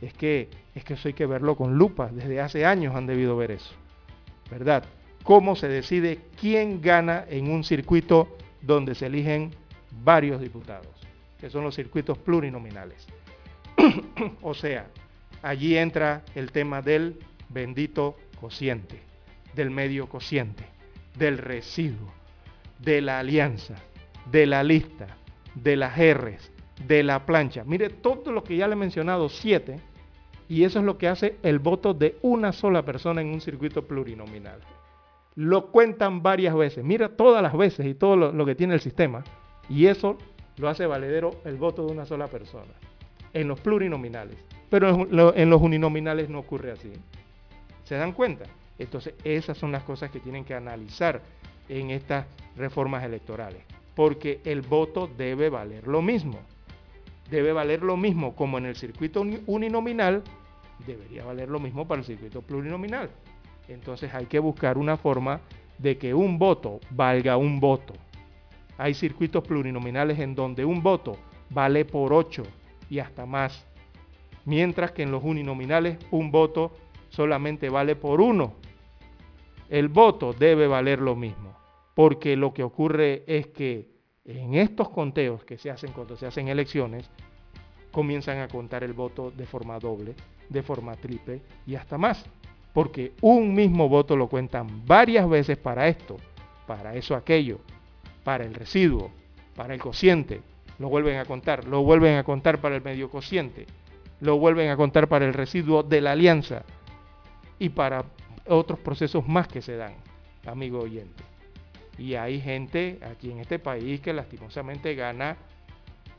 [0.00, 2.08] Es que, es que eso hay que verlo con lupa.
[2.08, 3.74] Desde hace años han debido ver eso.
[4.50, 4.84] ¿Verdad?
[5.24, 9.50] cómo se decide quién gana en un circuito donde se eligen
[10.04, 10.94] varios diputados,
[11.40, 13.06] que son los circuitos plurinominales.
[14.42, 14.86] o sea,
[15.42, 17.18] allí entra el tema del
[17.48, 19.00] bendito cociente,
[19.54, 20.66] del medio cociente,
[21.16, 22.12] del residuo,
[22.78, 23.74] de la alianza,
[24.30, 25.06] de la lista,
[25.54, 26.52] de las R's,
[26.86, 27.64] de la plancha.
[27.64, 29.80] Mire todo lo que ya le he mencionado, siete,
[30.46, 33.86] y eso es lo que hace el voto de una sola persona en un circuito
[33.86, 34.60] plurinominal.
[35.36, 39.24] Lo cuentan varias veces, mira todas las veces y todo lo, que tiene el sistema,
[39.70, 40.18] y eso
[40.58, 42.74] lo hace valedero el voto de una sola persona
[43.32, 44.36] en los plurinominales.
[44.68, 46.92] Pero en los uninominales no ocurre así.
[47.84, 48.44] ¿Se dan cuenta?
[48.78, 51.22] Entonces, esas son las cosas que tienen que analizar
[51.68, 53.62] en estas reformas electorales.
[53.94, 56.40] Porque el voto debe valer lo mismo.
[57.30, 60.22] Debe valer lo mismo como en el circuito uninominal,
[60.86, 63.10] debería valer lo mismo para el circuito plurinominal.
[63.68, 65.40] Entonces hay que buscar una forma
[65.78, 67.94] de que un voto valga un voto.
[68.76, 71.16] Hay circuitos plurinominales en donde un voto
[71.50, 72.42] vale por 8
[72.90, 73.64] y hasta más.
[74.44, 76.76] Mientras que en los uninominales un voto
[77.14, 78.54] solamente vale por uno.
[79.68, 81.56] El voto debe valer lo mismo,
[81.94, 83.88] porque lo que ocurre es que
[84.24, 87.08] en estos conteos que se hacen cuando se hacen elecciones,
[87.92, 90.14] comienzan a contar el voto de forma doble,
[90.48, 92.24] de forma triple y hasta más,
[92.72, 96.16] porque un mismo voto lo cuentan varias veces para esto,
[96.66, 97.60] para eso aquello,
[98.24, 99.12] para el residuo,
[99.54, 100.40] para el cociente,
[100.80, 103.66] lo vuelven a contar, lo vuelven a contar para el medio cociente,
[104.20, 106.64] lo vuelven a contar para el residuo de la alianza
[107.58, 108.04] y para
[108.46, 109.94] otros procesos más que se dan,
[110.46, 111.22] amigo oyente.
[111.98, 115.36] Y hay gente aquí en este país que lastimosamente gana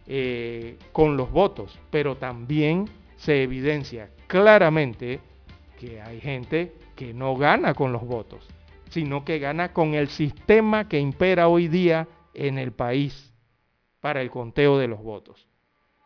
[0.08, 2.86] eh, con los votos, pero también
[3.18, 5.20] se evidencia claramente
[5.80, 8.48] que hay gente que no gana con los votos,
[8.90, 13.34] sino que gana con el sistema que impera hoy día en el país
[14.00, 15.48] para el conteo de los votos.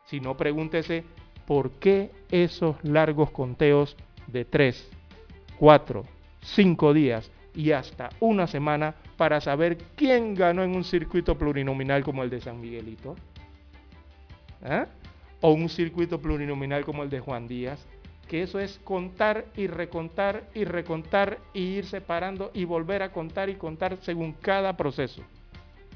[0.06, 1.04] Si no, pregúntese
[1.46, 3.96] por qué esos largos conteos
[4.28, 4.90] de tres,
[5.60, 6.06] cuatro,
[6.42, 12.24] cinco días y hasta una semana para saber quién ganó en un circuito plurinominal como
[12.24, 13.16] el de San Miguelito.
[14.64, 14.88] ¿Ah?
[15.42, 17.86] O un circuito plurinominal como el de Juan Díaz,
[18.28, 23.50] que eso es contar y recontar y recontar y ir separando y volver a contar
[23.50, 25.22] y contar según cada proceso.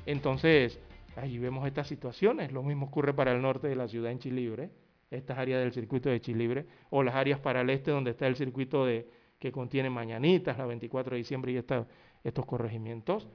[0.05, 0.79] Entonces,
[1.15, 2.51] allí vemos estas situaciones.
[2.51, 4.69] Lo mismo ocurre para el norte de la ciudad en Chilibre,
[5.11, 8.35] estas áreas del circuito de Chilibre, o las áreas para el este donde está el
[8.35, 9.07] circuito de,
[9.43, 13.27] que contiene Mañanitas, la 24 de diciembre y estos corregimientos.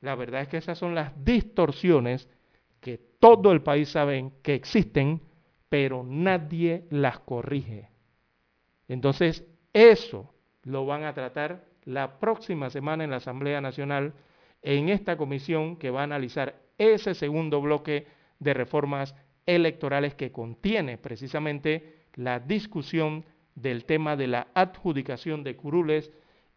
[0.00, 2.28] La verdad es que esas son las distorsiones
[2.80, 5.20] que todo el país sabe que existen,
[5.68, 7.88] pero nadie las corrige.
[8.86, 10.32] Entonces, eso
[10.62, 14.12] lo van a tratar la próxima semana en la Asamblea Nacional
[14.62, 18.06] en esta comisión que va a analizar ese segundo bloque
[18.38, 23.24] de reformas electorales que contiene precisamente la discusión
[23.54, 26.10] del tema de la adjudicación de curules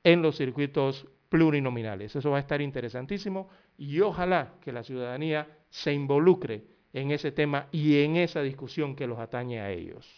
[0.04, 2.16] en los circuitos plurinominales.
[2.16, 6.64] Eso va a estar interesantísimo y ojalá que la ciudadanía se involucre
[6.94, 10.10] en ese tema y en esa discusión que los atañe a ellos.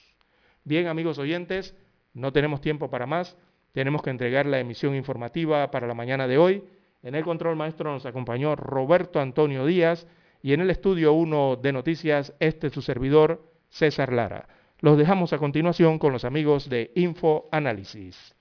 [0.64, 1.76] Bien, amigos oyentes,
[2.14, 3.38] no tenemos tiempo para más.
[3.72, 6.64] Tenemos que entregar la emisión informativa para la mañana de hoy.
[7.04, 10.08] En el control maestro nos acompañó Roberto Antonio Díaz
[10.41, 14.48] y en el estudio 1 de noticias, este es su servidor, César Lara.
[14.80, 18.36] Los dejamos a continuación con los amigos de Info Análisis.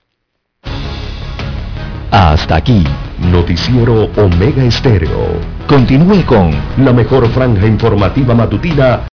[2.11, 2.83] Hasta aquí,
[3.19, 5.39] Noticiero Omega Estéreo.
[5.67, 9.01] Continúe con la mejor franja informativa matutina